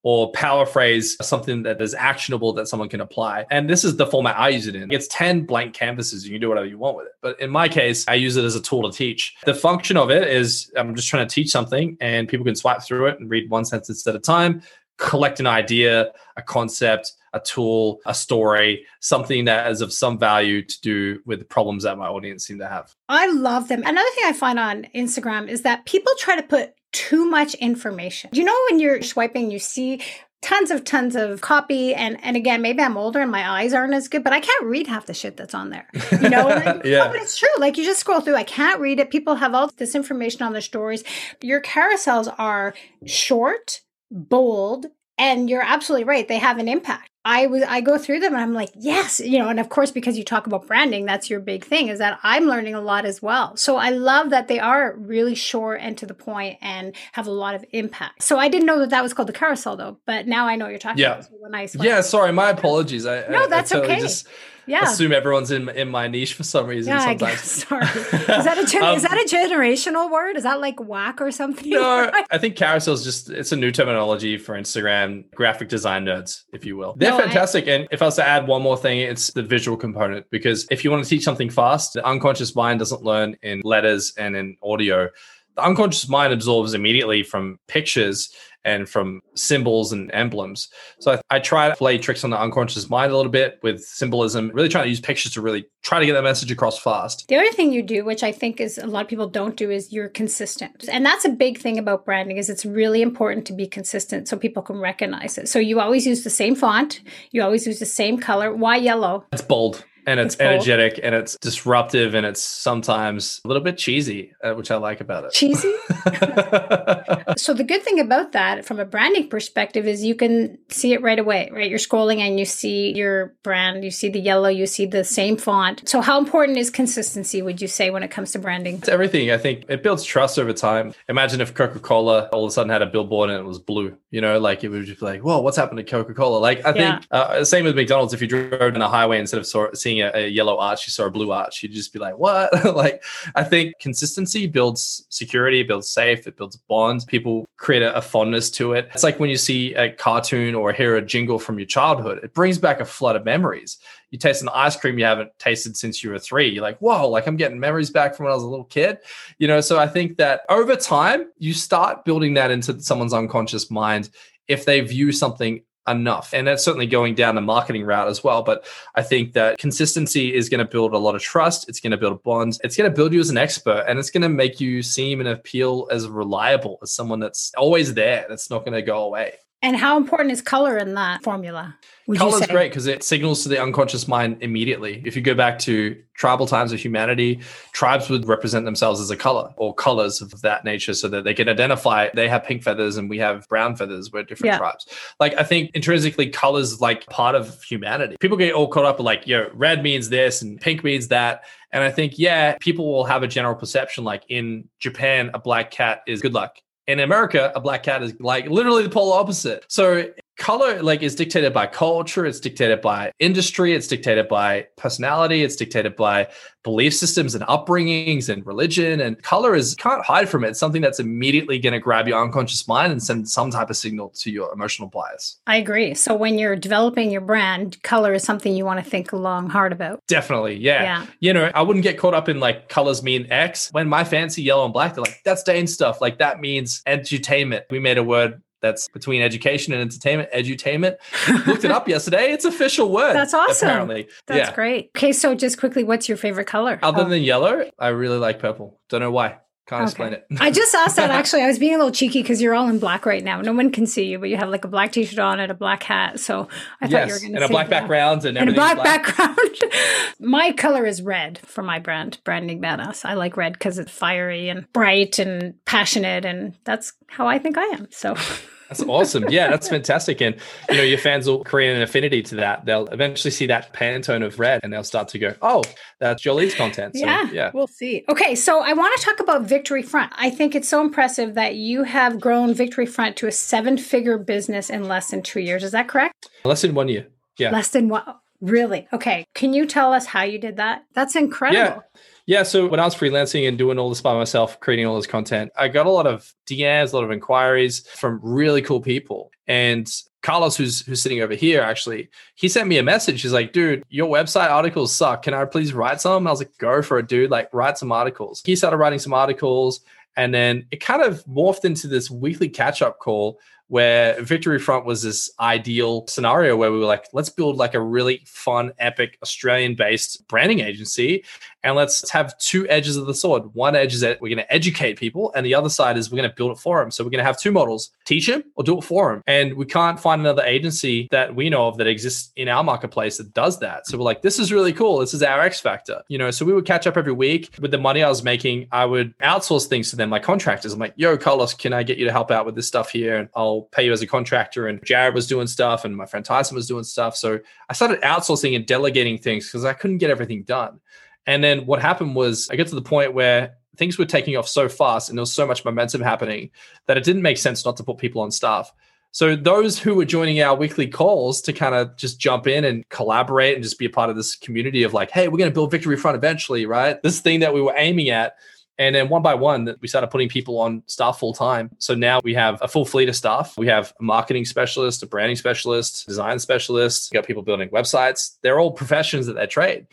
[0.04, 3.46] or paraphrase something that is actionable that someone can apply.
[3.52, 4.90] And this is the format I use it in.
[4.90, 6.26] It's 10 blank canvases.
[6.26, 7.14] You can do whatever you want with it.
[7.22, 9.36] But in my case, I use it as a tool to teach.
[9.44, 12.82] The function of it is I'm just trying to teach something and people can swipe
[12.82, 14.62] through it and read one sentence at a time,
[14.98, 20.64] collect an idea, a concept, a tool, a story, something that is of some value
[20.64, 22.94] to do with the problems that my audience seem to have.
[23.10, 23.84] I love them.
[23.86, 28.30] Another thing I find on Instagram is that people try to put too much information.
[28.34, 30.02] You know, when you're swiping, you see
[30.42, 33.94] tons of tons of copy and and again maybe i'm older and my eyes aren't
[33.94, 35.88] as good but i can't read half the shit that's on there
[36.22, 36.48] you know
[36.86, 37.06] yeah.
[37.06, 39.56] Oh, but it's true like you just scroll through i can't read it people have
[39.56, 41.04] all this information on their stories
[41.42, 44.86] your carousels are short bold
[45.18, 48.42] and you're absolutely right they have an impact I was I go through them and
[48.42, 51.42] I'm like, yes, you know, and of course because you talk about branding, that's your
[51.42, 53.58] big thing is that I'm learning a lot as well.
[53.58, 57.32] So I love that they are really short and to the point and have a
[57.32, 58.24] lot of impact.
[58.24, 60.70] So I didn't know that that was called the carousel though, but now I know
[60.70, 61.16] you're talking yeah.
[61.16, 61.26] about.
[61.26, 63.06] So nice yeah, sorry, my apologies.
[63.06, 64.02] I, no, that's I totally okay.
[64.02, 64.26] Just,
[64.68, 64.84] yeah.
[64.84, 66.94] assume everyone's in in my niche for some reason.
[66.94, 67.42] Yeah, sometimes.
[67.42, 67.86] Sorry.
[67.86, 70.38] Is that a gen- um, is that a generational word?
[70.38, 71.70] Is that like whack or something?
[71.70, 76.44] No, I think carousel is just it's a new terminology for Instagram graphic design nerds,
[76.54, 76.96] if you will.
[76.98, 77.68] They're no, fantastic.
[77.68, 80.68] I, and if I was to add one more thing, it's the visual component because
[80.70, 84.36] if you want to teach something fast, the unconscious mind doesn't learn in letters and
[84.36, 85.10] in audio.
[85.56, 88.30] The unconscious mind absorbs immediately from pictures
[88.66, 90.70] and from symbols and emblems.
[91.00, 93.82] So I, I, try to play tricks on the unconscious mind a little bit with
[93.82, 97.26] symbolism, really trying to use pictures to really try to get that message across fast.
[97.30, 99.72] The other thing you do, which I think is a lot of people don't do,
[99.72, 100.90] is you're consistent.
[100.92, 104.38] And that's a big thing about branding is it's really important to be consistent so
[104.38, 105.48] people can recognize it.
[105.48, 108.54] So you always use the same font, you always use the same color.
[108.54, 109.26] Why yellow?
[109.32, 113.78] It's bold and it's, it's energetic and it's disruptive and it's sometimes a little bit
[113.78, 115.34] cheesy, uh, which I like about it.
[115.34, 115.74] Cheesy?
[117.38, 121.02] so the good thing about that from a branding perspective is you can see it
[121.02, 121.70] right away, right?
[121.70, 125.36] You're scrolling and you see your brand, you see the yellow, you see the same
[125.36, 125.88] font.
[125.88, 128.78] So how important is consistency would you say when it comes to branding?
[128.78, 129.32] It's everything.
[129.32, 130.94] I think it builds trust over time.
[131.10, 134.22] Imagine if Coca-Cola all of a sudden had a billboard and it was blue, you
[134.22, 137.00] know, like it would just be like, "Whoa, what's happened to Coca-Cola?" Like I yeah.
[137.00, 139.97] think uh, same with McDonald's if you drove down a highway instead of saw, seeing
[139.98, 142.76] seeing a, a, yellow arch, you saw a blue arch, you'd just be like, what?
[142.76, 143.04] like,
[143.36, 147.06] I think consistency builds security, builds safe, it builds bonds.
[147.06, 148.90] People create a, a, fondness to it.
[148.94, 152.34] It's like when you see a cartoon or hear a jingle from your childhood, it
[152.34, 153.78] brings back a flood of memories.
[154.12, 156.48] You taste an ice cream you haven't tasted since you were three.
[156.48, 159.00] You're like, whoa, like I'm getting memories back from when I was a little kid.
[159.38, 163.70] You know, so I think that over time, you start building that into someone's unconscious
[163.70, 164.10] mind
[164.48, 166.34] if they view something enough.
[166.34, 168.44] And that's certainly going down the marketing route as well.
[168.44, 171.70] But I think that consistency is going to build a lot of trust.
[171.70, 172.60] It's going to build bonds.
[172.64, 175.20] It's going to build you as an expert and it's going to make you seem
[175.20, 179.34] and appeal as reliable as someone that's always there, that's not going to go away.
[179.64, 181.76] And how important is color in that formula?
[182.16, 185.02] Color is great because it signals to the unconscious mind immediately.
[185.04, 187.40] If you go back to tribal times of humanity,
[187.74, 191.34] tribes would represent themselves as a color or colors of that nature so that they
[191.34, 194.12] can identify they have pink feathers and we have brown feathers.
[194.12, 194.58] We're different yeah.
[194.60, 194.86] tribes.
[195.20, 198.16] Like I think intrinsically colors like part of humanity.
[198.20, 201.46] People get all caught up like, yo, red means this and pink means that.
[201.72, 205.72] And I think, yeah, people will have a general perception like in Japan, a black
[205.72, 209.66] cat is good luck in America, a black cat is like literally the polar opposite.
[209.68, 210.06] So
[210.38, 215.56] color like is dictated by culture it's dictated by industry it's dictated by personality it's
[215.56, 216.28] dictated by
[216.68, 220.50] belief systems and upbringings and religion and color is can't hide from it.
[220.50, 223.78] It's something that's immediately going to grab your unconscious mind and send some type of
[223.78, 225.40] signal to your emotional bias.
[225.48, 225.94] I agree.
[225.94, 229.72] So when you're developing your brand color is something you want to think long hard
[229.72, 230.02] about.
[230.08, 230.84] Definitely yeah.
[230.84, 231.06] yeah.
[231.22, 233.70] You know i wouldn't get caught up in like colors mean x.
[233.72, 236.02] When my fancy yellow and black they're like that's Dane stuff.
[236.02, 240.98] Like that means edutainment we made a word that's between education and entertainment, edutainment.
[241.48, 242.32] Looked it up yesterday.
[242.32, 243.14] It's official word.
[243.14, 243.70] That's awesome.
[243.70, 244.08] Apparently.
[244.26, 244.56] That's yeah.
[244.56, 244.92] great.
[244.96, 246.80] Okay, so just quickly, what's your favorite color?
[246.82, 247.10] Other oh.
[247.10, 248.80] than yellow, I really like purple.
[248.90, 249.38] Don't know why.
[249.72, 250.14] Okay.
[250.14, 250.26] it.
[250.40, 251.42] I just asked that actually.
[251.42, 253.42] I was being a little cheeky because you're all in black right now.
[253.42, 255.56] No one can see you, but you have like a black t-shirt on and a
[255.56, 256.20] black hat.
[256.20, 256.48] So
[256.82, 258.76] I yes, thought you were going to and a black background and, and a black,
[258.76, 259.06] black.
[259.06, 259.74] background.
[260.20, 263.04] my color is red for my brand, branding badass.
[263.04, 267.58] I like red because it's fiery and bright and passionate, and that's how I think
[267.58, 267.88] I am.
[267.92, 268.16] So.
[268.70, 269.30] That's awesome.
[269.30, 270.22] Yeah, that's fantastic.
[270.22, 270.36] And
[270.70, 272.66] you know, your fans will create an affinity to that.
[272.66, 275.64] They'll eventually see that Pantone of red and they'll start to go, oh,
[276.00, 276.96] that's Jolie's content.
[276.96, 277.52] So, yeah, yeah.
[277.54, 278.04] We'll see.
[278.10, 280.12] Okay, so I want to talk about Victory Front.
[280.16, 284.18] I think it's so impressive that you have grown Victory Front to a seven figure
[284.18, 285.64] business in less than two years.
[285.64, 286.28] Is that correct?
[286.44, 287.08] Less than one year.
[287.38, 287.52] Yeah.
[287.52, 288.04] Less than one.
[288.42, 288.88] Really?
[288.94, 289.26] Okay.
[289.34, 290.84] Can you tell us how you did that?
[290.94, 291.60] That's incredible.
[291.60, 292.00] Yeah.
[292.28, 295.08] Yeah, so when I was freelancing and doing all this by myself, creating all this
[295.08, 299.32] content, I got a lot of DMs, a lot of inquiries from really cool people.
[299.48, 299.90] And
[300.24, 303.22] Carlos, who's who's sitting over here, actually, he sent me a message.
[303.22, 305.24] He's like, "Dude, your website articles suck.
[305.24, 307.32] Can I please write some?" And I was like, "Go for it, dude.
[307.32, 309.80] Like, write some articles." He started writing some articles,
[310.18, 314.86] and then it kind of morphed into this weekly catch up call where Victory Front
[314.86, 319.18] was this ideal scenario where we were like, let's build like a really fun, epic
[319.22, 321.24] Australian based branding agency.
[321.64, 323.54] And let's have two edges of the sword.
[323.54, 326.18] One edge is that we're going to educate people, and the other side is we're
[326.18, 326.92] going to build it for them.
[326.92, 329.22] So we're going to have two models teach them or do it for them.
[329.28, 333.18] And we can't find another agency that we know of that exists in our marketplace
[333.18, 333.86] that does that.
[333.86, 335.00] So we're like, this is really cool.
[335.00, 336.04] This is our X factor.
[336.08, 338.68] You know, so we would catch up every week with the money I was making.
[338.72, 340.72] I would outsource things to them, like contractors.
[340.72, 343.18] I'm like, yo, Carlos, can I get you to help out with this stuff here?
[343.18, 344.68] And I'll I'll pay you as a contractor.
[344.68, 347.16] And Jared was doing stuff and my friend Tyson was doing stuff.
[347.16, 347.40] So
[347.70, 350.80] I started outsourcing and delegating things because I couldn't get everything done.
[351.26, 354.48] And then what happened was I get to the point where things were taking off
[354.48, 356.50] so fast and there was so much momentum happening
[356.88, 358.72] that it didn't make sense not to put people on staff.
[359.12, 362.88] So those who were joining our weekly calls to kind of just jump in and
[362.90, 365.54] collaborate and just be a part of this community of like, hey, we're going to
[365.54, 367.02] build Victory Front eventually, right?
[367.02, 368.36] This thing that we were aiming at.
[368.80, 371.72] And then one by one, we started putting people on staff full time.
[371.80, 373.58] So now we have a full fleet of staff.
[373.58, 377.12] We have a marketing specialist, a branding specialist, design specialist.
[377.12, 378.38] We got people building websites.
[378.42, 379.88] They're all professions that they trade.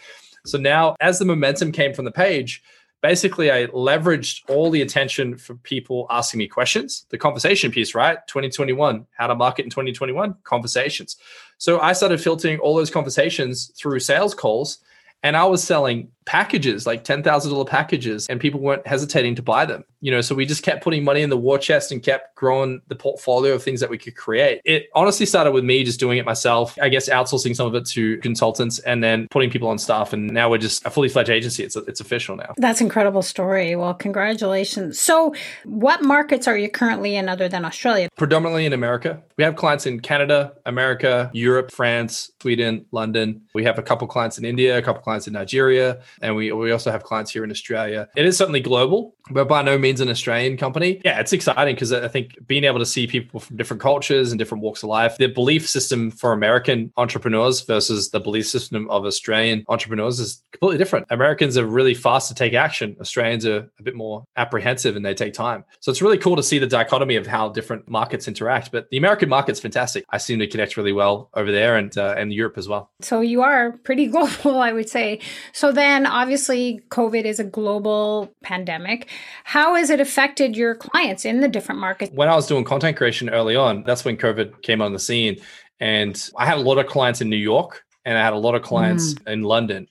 [0.44, 2.62] So now, as the momentum came from the page,
[3.00, 8.18] basically I leveraged all the attention for people asking me questions, the conversation piece, right?
[8.26, 11.16] 2021, how to market in 2021, conversations.
[11.56, 14.78] So I started filtering all those conversations through sales calls
[15.24, 19.82] and I was selling packages, like $10,000 packages, and people weren't hesitating to buy them.
[20.04, 22.82] You know, so we just kept putting money in the war chest and kept growing
[22.88, 24.60] the portfolio of things that we could create.
[24.64, 27.86] It honestly started with me just doing it myself, I guess outsourcing some of it
[27.86, 30.12] to consultants and then putting people on staff.
[30.12, 31.64] And now we're just a fully fledged agency.
[31.64, 32.52] It's, it's official now.
[32.58, 33.74] That's incredible story.
[33.76, 35.00] Well, congratulations.
[35.00, 35.34] So,
[35.64, 38.10] what markets are you currently in other than Australia?
[38.16, 39.22] Predominantly in America.
[39.38, 43.42] We have clients in Canada, America, Europe, France, Sweden, London.
[43.54, 46.70] We have a couple clients in India, a couple clients in Nigeria and we we
[46.70, 48.08] also have clients here in Australia.
[48.16, 51.00] It is certainly global, but by no means an Australian company.
[51.04, 54.38] Yeah, it's exciting because I think being able to see people from different cultures and
[54.38, 59.04] different walks of life, the belief system for American entrepreneurs versus the belief system of
[59.04, 61.06] Australian entrepreneurs is completely different.
[61.10, 62.96] Americans are really fast to take action.
[63.00, 65.64] Australians are a bit more apprehensive and they take time.
[65.80, 68.72] So it's really cool to see the dichotomy of how different markets interact.
[68.72, 70.04] But the American market's fantastic.
[70.10, 72.90] I seem to connect really well over there and uh, and Europe as well.
[73.00, 75.20] So you are pretty global, I would say.
[75.52, 79.08] So then obviously COVID is a global pandemic.
[79.44, 82.10] How has it affected your clients in the different markets?
[82.14, 85.36] When I was doing content creation early on, that's when COVID came on the scene.
[85.78, 88.54] And I had a lot of clients in New York and I had a lot
[88.54, 89.30] of clients mm.
[89.30, 89.86] in London.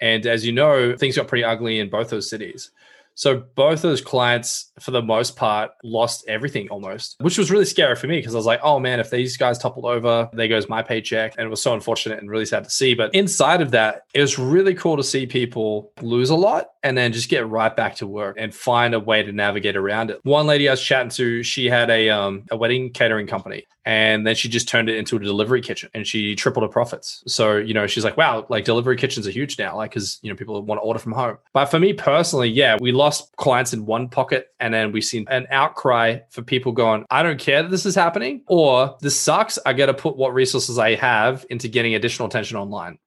[0.00, 2.72] And as you know, things got pretty ugly in both those cities.
[3.14, 7.94] So both those clients, for the most part, lost everything almost, which was really scary
[7.94, 10.68] for me because I was like, oh man, if these guys toppled over, there goes
[10.68, 11.34] my paycheck.
[11.38, 12.94] And it was so unfortunate and really sad to see.
[12.94, 16.96] But inside of that, it was really cool to see people lose a lot and
[16.96, 20.20] then just get right back to work and find a way to navigate around it.
[20.22, 24.26] One lady I was chatting to, she had a um, a wedding catering company and
[24.26, 27.22] then she just turned it into a delivery kitchen and she tripled her profits.
[27.26, 30.30] So you know she's like wow like delivery kitchens are huge now like because you
[30.30, 33.72] know people want to order from home but for me personally yeah we lost clients
[33.72, 37.62] in one pocket and then we've seen an outcry for people going i don't care
[37.62, 39.58] that this is happening or this sucks.
[39.66, 42.98] I gotta put what resources i have into getting additional attention online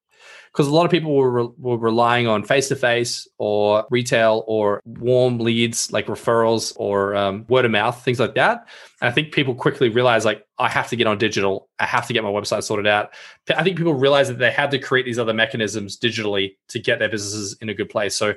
[0.59, 4.43] because a lot of people were, re- were relying on face to face or retail
[4.45, 8.67] or warm leads like referrals or um, word of mouth, things like that.
[8.99, 11.69] And I think people quickly realize like, I have to get on digital.
[11.79, 13.13] I have to get my website sorted out.
[13.55, 16.99] I think people realize that they had to create these other mechanisms digitally to get
[16.99, 18.13] their businesses in a good place.
[18.13, 18.33] So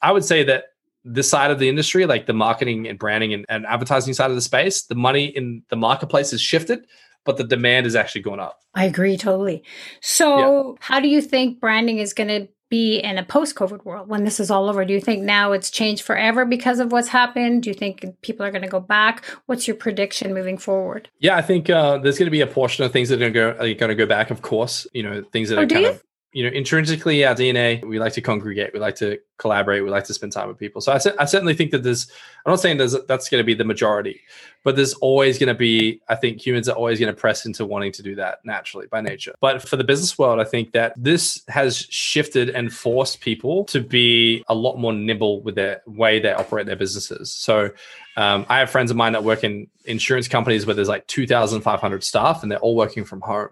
[0.00, 0.66] I would say that
[1.04, 4.36] this side of the industry, like the marketing and branding and, and advertising side of
[4.36, 6.86] the space, the money in the marketplace has shifted
[7.26, 8.60] but the demand is actually going up.
[8.74, 9.64] I agree totally.
[10.00, 10.76] So, yeah.
[10.80, 14.40] how do you think branding is going to be in a post-COVID world when this
[14.40, 14.84] is all over?
[14.84, 17.62] Do you think now it's changed forever because of what's happened?
[17.62, 19.24] Do you think people are going to go back?
[19.46, 21.08] What's your prediction moving forward?
[21.20, 23.32] Yeah, I think uh, there's going to be a portion of things that are going
[23.32, 24.30] to go, are going to go back.
[24.30, 25.90] Of course, you know things that oh, are kind you?
[25.90, 26.02] of
[26.36, 30.04] you know, intrinsically our DNA, we like to congregate, we like to collaborate, we like
[30.04, 30.82] to spend time with people.
[30.82, 32.08] So I, I certainly think that there's,
[32.44, 34.20] I'm not saying there's, that's going to be the majority,
[34.62, 37.64] but there's always going to be, I think humans are always going to press into
[37.64, 39.34] wanting to do that naturally by nature.
[39.40, 43.80] But for the business world, I think that this has shifted and forced people to
[43.80, 47.32] be a lot more nimble with their way they operate their businesses.
[47.32, 47.70] So
[48.18, 52.04] um, I have friends of mine that work in insurance companies where there's like 2,500
[52.04, 53.48] staff and they're all working from home.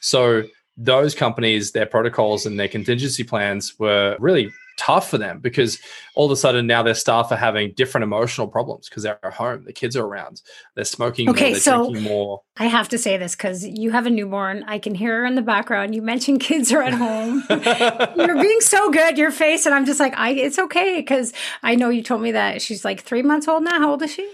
[0.00, 0.44] So
[0.76, 5.78] those companies, their protocols and their contingency plans were really tough for them because
[6.14, 9.32] all of a sudden now their staff are having different emotional problems because they're at
[9.32, 10.42] home, the kids are around,
[10.74, 12.42] they're smoking okay, more, they're so drinking more.
[12.58, 14.64] I have to say this because you have a newborn.
[14.66, 15.94] I can hear her in the background.
[15.94, 17.42] You mentioned kids are at home.
[18.16, 21.74] You're being so good, your face, and I'm just like, I it's okay because I
[21.74, 23.78] know you told me that she's like three months old now.
[23.78, 24.28] How old is she?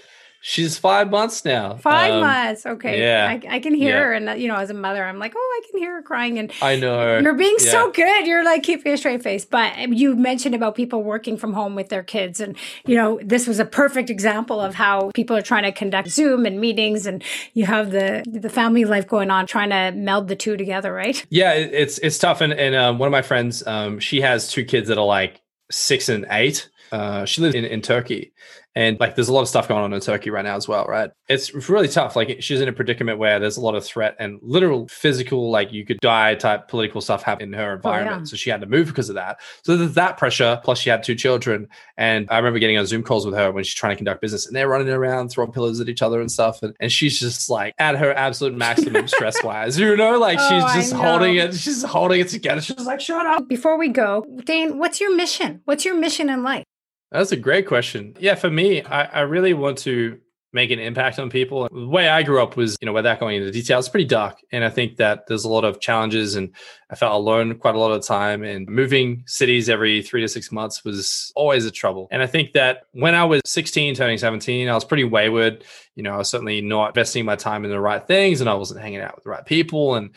[0.45, 1.76] She's five months now.
[1.76, 2.66] Five um, months.
[2.66, 3.01] Okay.
[3.01, 3.28] Yeah.
[3.28, 4.03] I, I can hear yeah.
[4.03, 4.12] her.
[4.12, 6.36] And, you know, as a mother, I'm like, oh, I can hear her crying.
[6.36, 7.20] And I know.
[7.20, 7.70] You're being yeah.
[7.70, 8.26] so good.
[8.26, 9.45] You're like keeping a straight face.
[9.45, 12.40] But you mentioned about people working from home with their kids.
[12.40, 16.09] And, you know, this was a perfect example of how people are trying to conduct
[16.09, 17.07] Zoom and meetings.
[17.07, 17.22] And
[17.55, 21.24] you have the the family life going on, trying to meld the two together, right?
[21.30, 22.40] Yeah, it's it's tough.
[22.40, 25.40] And, and um, one of my friends, um, she has two kids that are like
[25.70, 26.68] six and eight.
[26.90, 28.32] Uh, she lives in, in Turkey
[28.74, 30.84] And like, there's a lot of stuff going on in Turkey right now as well,
[30.86, 31.10] right?
[31.28, 32.16] It's really tough.
[32.16, 35.72] Like, she's in a predicament where there's a lot of threat and literal physical, like,
[35.72, 38.16] you could die type political stuff happen in her environment.
[38.16, 38.24] Oh, yeah.
[38.24, 39.40] So she had to move because of that.
[39.64, 40.60] So there's that pressure.
[40.64, 41.68] Plus, she had two children.
[41.96, 44.46] And I remember getting on Zoom calls with her when she's trying to conduct business
[44.46, 46.62] and they're running around, throwing pillows at each other and stuff.
[46.62, 50.48] And, and she's just like at her absolute maximum stress wise, you know, like oh,
[50.48, 51.54] she's just holding it.
[51.54, 52.60] She's holding it together.
[52.60, 53.48] She's like, shut up.
[53.48, 55.60] Before we go, Dane, what's your mission?
[55.64, 56.64] What's your mission in life?
[57.12, 58.16] That's a great question.
[58.18, 60.18] Yeah, for me, I, I really want to
[60.54, 61.68] make an impact on people.
[61.72, 64.38] The way I grew up was, you know, without going into detail, it's pretty dark.
[64.50, 66.54] And I think that there's a lot of challenges and
[66.90, 68.42] I felt alone quite a lot of the time.
[68.42, 72.08] And moving cities every three to six months was always a trouble.
[72.10, 75.64] And I think that when I was 16, turning 17, I was pretty wayward.
[75.94, 78.54] You know, I was certainly not investing my time in the right things and I
[78.54, 79.94] wasn't hanging out with the right people.
[79.94, 80.10] And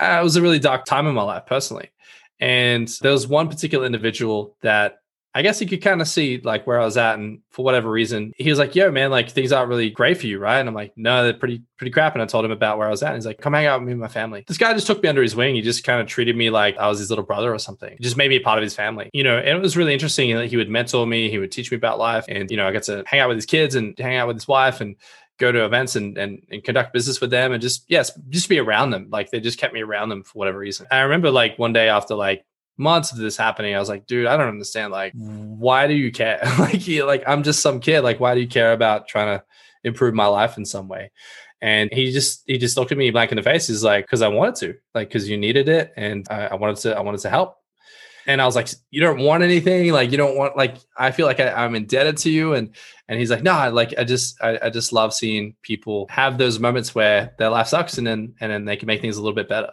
[0.00, 1.90] uh, it was a really dark time in my life personally.
[2.38, 5.00] And there was one particular individual that
[5.32, 7.88] I guess he could kind of see like where I was at, and for whatever
[7.88, 10.68] reason, he was like, "Yo, man, like things aren't really great for you, right?" And
[10.68, 13.02] I'm like, "No, they're pretty pretty crap." And I told him about where I was
[13.02, 13.10] at.
[13.10, 15.02] And he's like, "Come hang out with me and my family." This guy just took
[15.02, 15.54] me under his wing.
[15.54, 17.94] He just kind of treated me like I was his little brother or something.
[17.96, 19.38] He just made me a part of his family, you know.
[19.38, 21.98] And it was really interesting that he would mentor me, he would teach me about
[21.98, 24.26] life, and you know, I got to hang out with his kids and hang out
[24.26, 24.96] with his wife and
[25.38, 28.58] go to events and, and, and conduct business with them and just yes just be
[28.58, 31.58] around them like they just kept me around them for whatever reason i remember like
[31.58, 32.44] one day after like
[32.80, 34.92] months of this happening, I was like, dude, I don't understand.
[34.92, 35.56] Like, mm.
[35.56, 36.40] why do you care?
[36.58, 38.00] like, he, like I'm just some kid.
[38.00, 39.44] Like, why do you care about trying to
[39.84, 41.12] improve my life in some way?
[41.62, 43.68] And he just he just looked at me blank in the face.
[43.68, 46.76] He's like, because I wanted to, like, because you needed it, and I, I, wanted
[46.78, 47.58] to I wanted to help.
[48.26, 51.26] And I was like, you don't want anything, like you don't want like I feel
[51.26, 52.54] like I, am indebted to you.
[52.54, 52.74] And
[53.08, 56.38] and he's like, no, nah, like I just I, I just love seeing people have
[56.38, 59.20] those moments where their life sucks, and then and then they can make things a
[59.20, 59.72] little bit better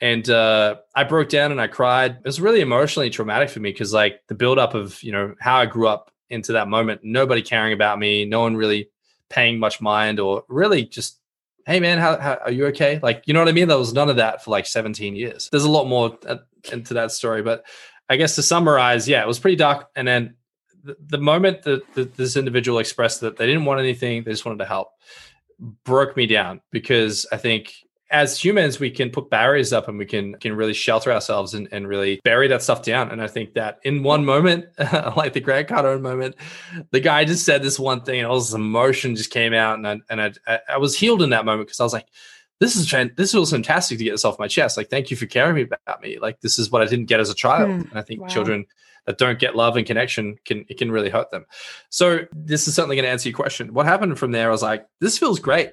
[0.00, 2.12] and uh, I broke down and I cried.
[2.12, 5.56] It was really emotionally traumatic for me because like the buildup of you know how
[5.56, 8.90] I grew up into that moment, nobody caring about me, no one really
[9.30, 11.20] paying much mind, or really just
[11.66, 13.00] hey man, how, how are you okay?
[13.02, 13.68] Like you know what I mean?
[13.68, 15.48] There was none of that for like 17 years.
[15.50, 16.36] There's a lot more uh,
[16.70, 17.64] into that story, but
[18.08, 19.88] I guess to summarize, yeah, it was pretty dark.
[19.96, 20.36] And then
[20.84, 24.44] the, the moment that, that this individual expressed that they didn't want anything, they just
[24.44, 24.90] wanted to help,
[25.84, 27.74] broke me down because I think
[28.10, 31.68] as humans we can put barriers up and we can can really shelter ourselves and,
[31.72, 33.10] and really bury that stuff down.
[33.10, 34.66] And i think that in one moment
[35.16, 36.36] like the grant cardone moment
[36.90, 39.78] the guy just said this one thing and all this emotion just came out.
[39.78, 42.06] And i and i, I was healed in that moment because i was like
[42.58, 44.76] this is this was fantastic to get this off my chest.
[44.76, 46.18] Like thank you for caring about me.
[46.18, 47.68] Like this is what i didn't get as a child.
[47.68, 48.28] Mm, and i think wow.
[48.28, 48.66] children
[49.06, 51.44] that don't get love and connection can it can really hurt them.
[51.90, 53.74] So this is certainly going to answer your question.
[53.74, 54.48] What happened from there?
[54.48, 55.72] I was like this feels great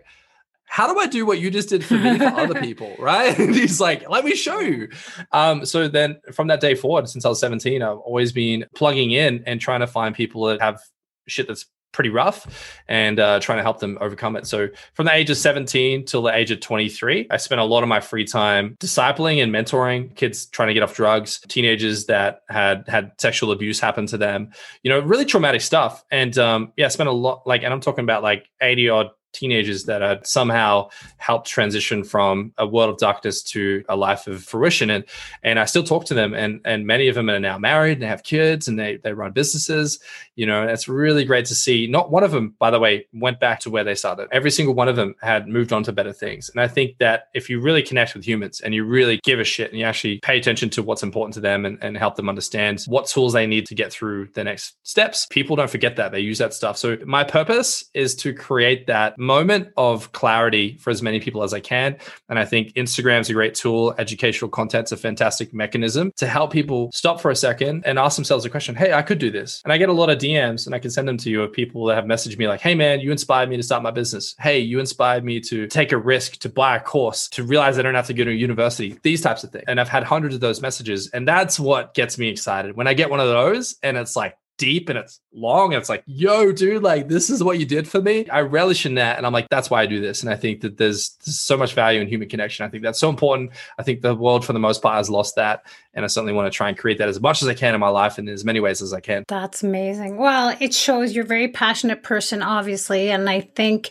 [0.74, 2.96] how do I do what you just did for me for other people?
[2.98, 3.38] Right.
[3.38, 4.90] And he's like, let me show you.
[5.32, 9.12] Um, so then from that day forward, since I was 17, I've always been plugging
[9.12, 10.82] in and trying to find people that have
[11.28, 14.48] shit that's pretty rough and uh, trying to help them overcome it.
[14.48, 17.84] So from the age of 17 till the age of 23, I spent a lot
[17.84, 22.42] of my free time discipling and mentoring kids trying to get off drugs, teenagers that
[22.50, 24.50] had had sexual abuse happen to them,
[24.82, 26.04] you know, really traumatic stuff.
[26.10, 29.10] And um, yeah, I spent a lot like, and I'm talking about like 80 odd
[29.34, 34.44] teenagers that had somehow helped transition from a world of darkness to a life of
[34.44, 34.90] fruition.
[34.90, 35.04] And
[35.44, 38.04] and I still talk to them and and many of them are now married and
[38.04, 40.00] have kids and they they run businesses.
[40.36, 41.88] You know it's really great to see.
[41.88, 44.28] Not one of them by the way went back to where they started.
[44.32, 46.50] Every single one of them had moved on to better things.
[46.50, 49.44] And I think that if you really connect with humans and you really give a
[49.44, 52.30] shit and you actually pay attention to what's important to them and, and help them
[52.30, 56.12] understand what tools they need to get through the next steps people don't forget that.
[56.12, 56.78] They use that stuff.
[56.78, 61.54] So my purpose is to create that moment of clarity for as many people as
[61.54, 61.98] I can.
[62.30, 63.96] And I think Instagram's a great tool.
[63.98, 68.46] Educational content's a fantastic mechanism to help people stop for a second and ask themselves
[68.46, 69.62] a question Hey, I could do this.
[69.64, 71.52] And I get a lot of DMs and I can send them to you of
[71.52, 74.36] people that have messaged me like, Hey, man, you inspired me to start my business.
[74.40, 77.82] Hey, you inspired me to take a risk, to buy a course, to realize I
[77.82, 79.66] don't have to go to university, these types of things.
[79.68, 81.10] And I've had hundreds of those messages.
[81.10, 82.76] And that's what gets me excited.
[82.76, 85.90] When I get one of those and it's like, deep and it's long and it's
[85.90, 88.28] like yo dude like this is what you did for me.
[88.30, 89.18] I relish in that.
[89.18, 90.22] And i'm like that's why i do this.
[90.22, 92.66] And i think that there's, there's so much value in human connection.
[92.66, 93.52] I think that's so important.
[93.78, 95.66] I think the world for the most part has lost that.
[95.94, 97.80] And i certainly want to try and create that as much as i can in
[97.80, 99.24] my life and in as many ways as i can.
[99.28, 100.18] That's amazing.
[100.18, 103.10] Well it shows you're a very passionate person obviously.
[103.10, 103.90] And i think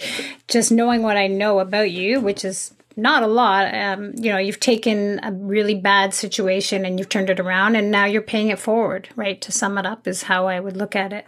[0.49, 3.75] just knowing what i know about you which is not a lot.
[3.75, 7.91] Um, you know, you've taken a really bad situation and you've turned it around, and
[7.91, 9.09] now you're paying it forward.
[9.17, 9.41] Right?
[9.43, 11.27] To sum it up, is how I would look at it.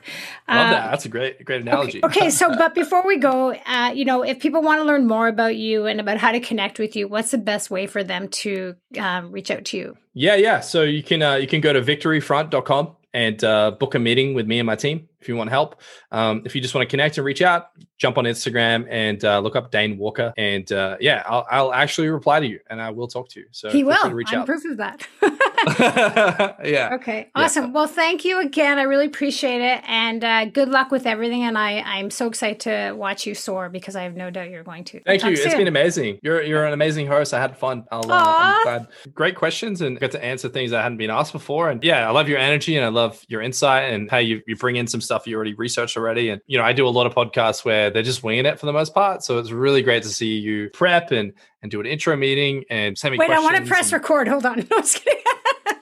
[0.49, 0.91] Love uh, that.
[0.91, 2.05] That's a great, great analogy.
[2.05, 5.07] Okay, okay so but before we go, uh, you know, if people want to learn
[5.07, 8.05] more about you and about how to connect with you, what's the best way for
[8.05, 9.97] them to um, reach out to you?
[10.15, 10.61] Yeah, yeah.
[10.61, 14.47] So you can uh, you can go to victoryfront.com and uh, book a meeting with
[14.47, 15.81] me and my team if you want help.
[16.12, 19.41] Um, if you just want to connect and reach out, jump on Instagram and uh,
[19.41, 20.35] look up Dane Walker.
[20.37, 23.47] And uh, yeah, I'll, I'll, actually reply to you and I will talk to you.
[23.51, 24.11] So he will.
[24.11, 24.47] Reach I'm out.
[24.47, 25.09] proof of that.
[26.64, 26.91] yeah.
[26.95, 27.31] Okay.
[27.35, 27.66] Awesome.
[27.66, 27.70] Yeah.
[27.70, 28.79] Well, thank you again.
[28.79, 29.83] I really appreciate it.
[29.87, 31.43] And uh, good luck with everything.
[31.43, 34.62] And I, I'm so excited to watch you soar because I have no doubt you're
[34.62, 35.01] going to.
[35.01, 35.37] Thank you.
[35.37, 35.47] Soon.
[35.47, 36.18] It's been amazing.
[36.22, 37.33] You're, you're an amazing host.
[37.33, 37.85] I had fun.
[37.91, 38.89] I'll, uh, I'm glad.
[39.14, 41.70] Great questions and got to answer things that hadn't been asked before.
[41.70, 44.57] And yeah, I love your energy and I love your insight and how you, you
[44.57, 46.29] bring in some stuff you already researched already.
[46.31, 48.67] And, you know, I do a lot of podcasts where they're just winging it for
[48.67, 49.23] the most part.
[49.25, 52.99] So it's really great to see you prep and, and do an intro meeting and
[52.99, 54.29] send me Wait, I want to press and- record.
[54.29, 54.67] Hold on.
[54.71, 55.23] No, kidding.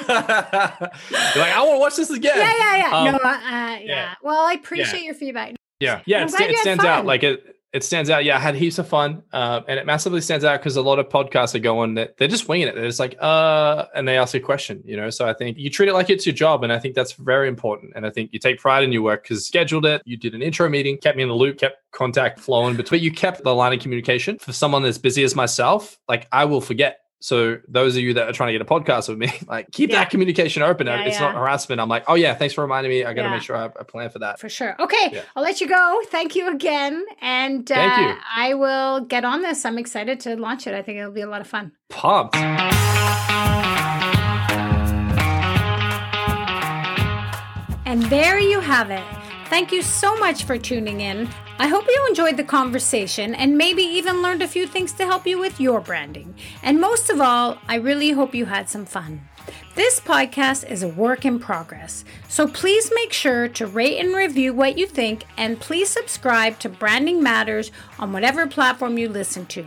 [0.08, 2.38] You're like, I want to watch this again.
[2.38, 2.98] Yeah, yeah, yeah.
[2.98, 3.80] Um, no, uh, yeah.
[3.84, 4.14] yeah.
[4.24, 5.06] Well, I appreciate yeah.
[5.06, 5.56] your feedback.
[5.80, 6.24] Yeah, yeah.
[6.24, 6.92] It, it stands fun.
[6.92, 8.26] out like it it stands out.
[8.26, 11.00] Yeah, I had heaps of fun, uh, and it massively stands out because a lot
[11.00, 12.76] of podcasts are going that they're just winging it.
[12.76, 15.10] They're just like, uh, and they ask a question, you know.
[15.12, 17.48] So I think you treat it like it's your job, and I think that's very
[17.48, 17.94] important.
[17.96, 20.42] And I think you take pride in your work because scheduled it, you did an
[20.42, 23.74] intro meeting, kept me in the loop, kept contact flowing, but you kept the line
[23.74, 24.40] of communication.
[24.40, 28.30] For someone as busy as myself, like I will forget so those of you that
[28.30, 29.98] are trying to get a podcast with me, like keep yeah.
[30.00, 30.88] that communication open.
[30.88, 31.28] Yeah, it's yeah.
[31.28, 31.82] not harassment.
[31.82, 33.06] I'm like, oh yeah, thanks for reminding me.
[33.06, 34.40] I got to make sure I, I, plan for that.
[34.40, 34.76] For sure.
[34.80, 36.02] Okay, I'll let you go.
[36.08, 38.16] Thank you again, and uh, you.
[38.36, 39.66] I will get on this.
[39.66, 40.74] I'm excited to launch it.
[40.74, 41.72] I think it'll be a lot of fun.
[41.90, 42.36] Pumped.
[47.86, 49.27] And there you have it.
[49.50, 51.30] Thank you so much for tuning in.
[51.58, 55.26] I hope you enjoyed the conversation and maybe even learned a few things to help
[55.26, 56.36] you with your branding.
[56.64, 59.22] And most of all, I really hope you had some fun.
[59.74, 64.54] This podcast is a work in progress, so please make sure to rate and review
[64.54, 69.66] what you think and please subscribe to Branding Matters on whatever platform you listen to.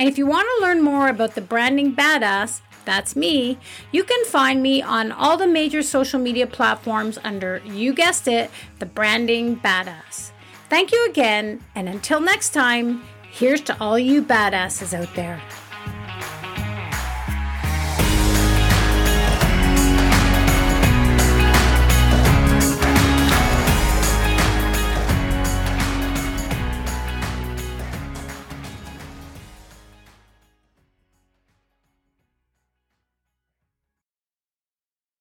[0.00, 3.56] And if you want to learn more about the Branding Badass, that's me,
[3.92, 8.50] you can find me on all the major social media platforms under, you guessed it,
[8.80, 10.32] the Branding Badass.
[10.68, 15.40] Thank you again, and until next time, here's to all you badasses out there.